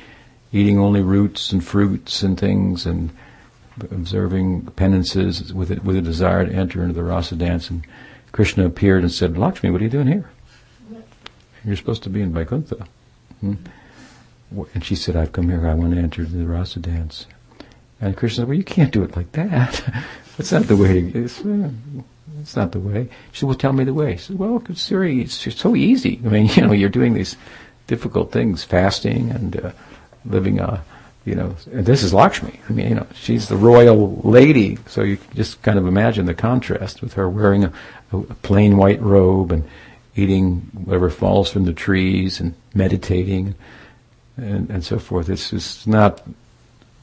[0.52, 3.10] eating only roots and fruits and things, and
[3.90, 7.70] observing penances with it, with a desire to enter into the rasa dance.
[7.70, 7.86] And
[8.32, 10.30] Krishna appeared and said, "Lakshmi, what are you doing here?
[11.64, 12.86] You're supposed to be in Vaikuntha."
[13.40, 13.54] Hmm?
[14.74, 15.66] And she said, "I've come here.
[15.66, 17.26] I want to enter the rasa dance."
[18.00, 19.82] And Krishna said, "Well, you can't do it like that.
[20.36, 21.70] That's not the way to." It's, uh,
[22.40, 23.08] it's not the way.
[23.32, 24.16] She said, well, tell me the way.
[24.16, 26.20] She said, well, it's, it's so easy.
[26.24, 27.36] I mean, you know, you're doing these
[27.86, 29.72] difficult things, fasting and uh,
[30.28, 30.82] living a,
[31.24, 32.60] you know, this is Lakshmi.
[32.68, 34.78] I mean, you know, she's the royal lady.
[34.86, 37.72] So you just kind of imagine the contrast with her wearing a,
[38.12, 39.68] a plain white robe and
[40.14, 43.54] eating whatever falls from the trees and meditating
[44.36, 45.28] and, and so forth.
[45.28, 46.22] It's just not,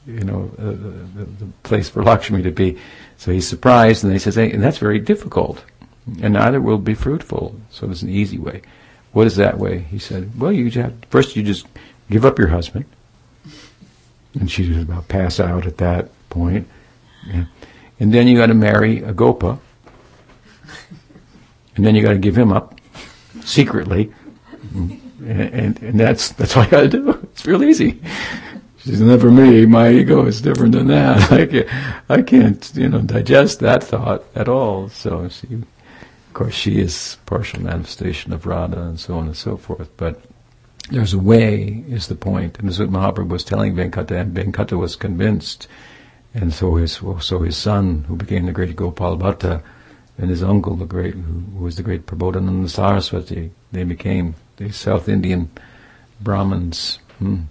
[0.06, 2.78] you know, uh, the, the, place for Lakshmi to be.
[3.16, 5.64] So he's surprised, and he says, hey, and that's very difficult,
[6.20, 7.58] and neither will be fruitful.
[7.70, 8.62] So there's an easy way.
[9.12, 9.78] What is that way?
[9.78, 11.66] He said, well, you have, first you just
[12.10, 12.84] give up your husband,
[14.34, 16.68] and she was about pass out at that point,
[17.26, 17.44] yeah.
[18.00, 19.58] and then you got to marry a gopa,
[21.76, 22.78] and then you got to give him up
[23.42, 24.12] secretly,
[24.72, 27.10] and, and, and that's that's all you got to do.
[27.32, 28.00] It's real easy.
[28.84, 29.64] She says, never me.
[29.64, 31.32] My ego is different than that.
[31.32, 31.68] I can't,
[32.10, 34.90] I can't, you know, digest that thought at all.
[34.90, 39.56] So she, of course, she is partial manifestation of Radha and so on and so
[39.56, 39.88] forth.
[39.96, 40.20] But
[40.90, 42.58] there's a way, is the point.
[42.58, 45.66] And this is what Mahaprabhu was telling Venkata, and Venkata was convinced.
[46.34, 49.62] And so his, so his son, who became the great Gopal Bhatta,
[50.18, 55.08] and his uncle, the great, who was the great Prabodhananda Saraswati, they became the South
[55.08, 55.50] Indian
[56.20, 56.98] Brahmins.
[57.18, 57.42] Hmm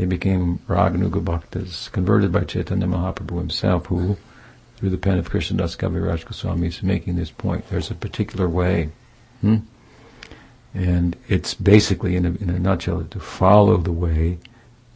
[0.00, 4.16] they became Raganuga Bhaktas, converted by Chaitanya Mahaprabhu himself, who,
[4.76, 7.68] through the pen of Krishnadas Kaviraj Goswami, is making this point.
[7.68, 8.88] There's a particular way.
[9.42, 9.58] Hmm?
[10.74, 14.38] And it's basically, in a, in a nutshell, to follow the way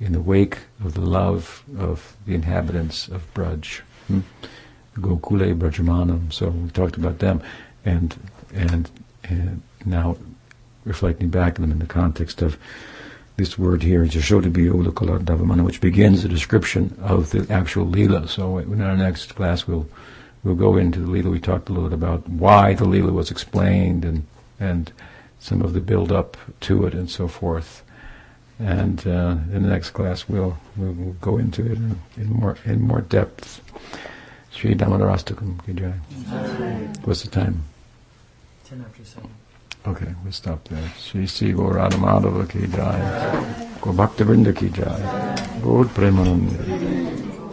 [0.00, 3.80] in the wake of the love of the inhabitants of Braj.
[4.06, 4.20] Hmm?
[4.96, 6.32] Gokule Brajamanam.
[6.32, 7.42] So we talked about them.
[7.84, 8.16] And,
[8.54, 8.90] and,
[9.24, 10.16] and now
[10.84, 12.58] reflecting back on them in the context of
[13.36, 14.84] this word here, Jashodabiyo
[15.24, 18.28] Davamana, which begins the description of the actual Leela.
[18.28, 19.88] So in our next class we'll
[20.44, 21.32] we'll go into the Leela.
[21.32, 24.26] We talked a little bit about why the Leela was explained and
[24.60, 24.92] and
[25.44, 27.82] some of the build up to it and so forth.
[28.58, 32.80] And uh, in the next class we'll we'll go into it in, in more in
[32.80, 33.60] more depth.
[34.50, 35.94] Sri Damodarastakam Kijai.
[37.04, 37.64] What's the time?
[38.64, 39.28] Ten after seven.
[39.86, 40.88] Okay, we'll stop there.
[40.98, 42.98] Sri Sri Gaurada Madhava ki jai.
[43.82, 44.98] Gaur Bhakta Vrinda ki jai.
[45.60, 47.43] Gaur Premanand.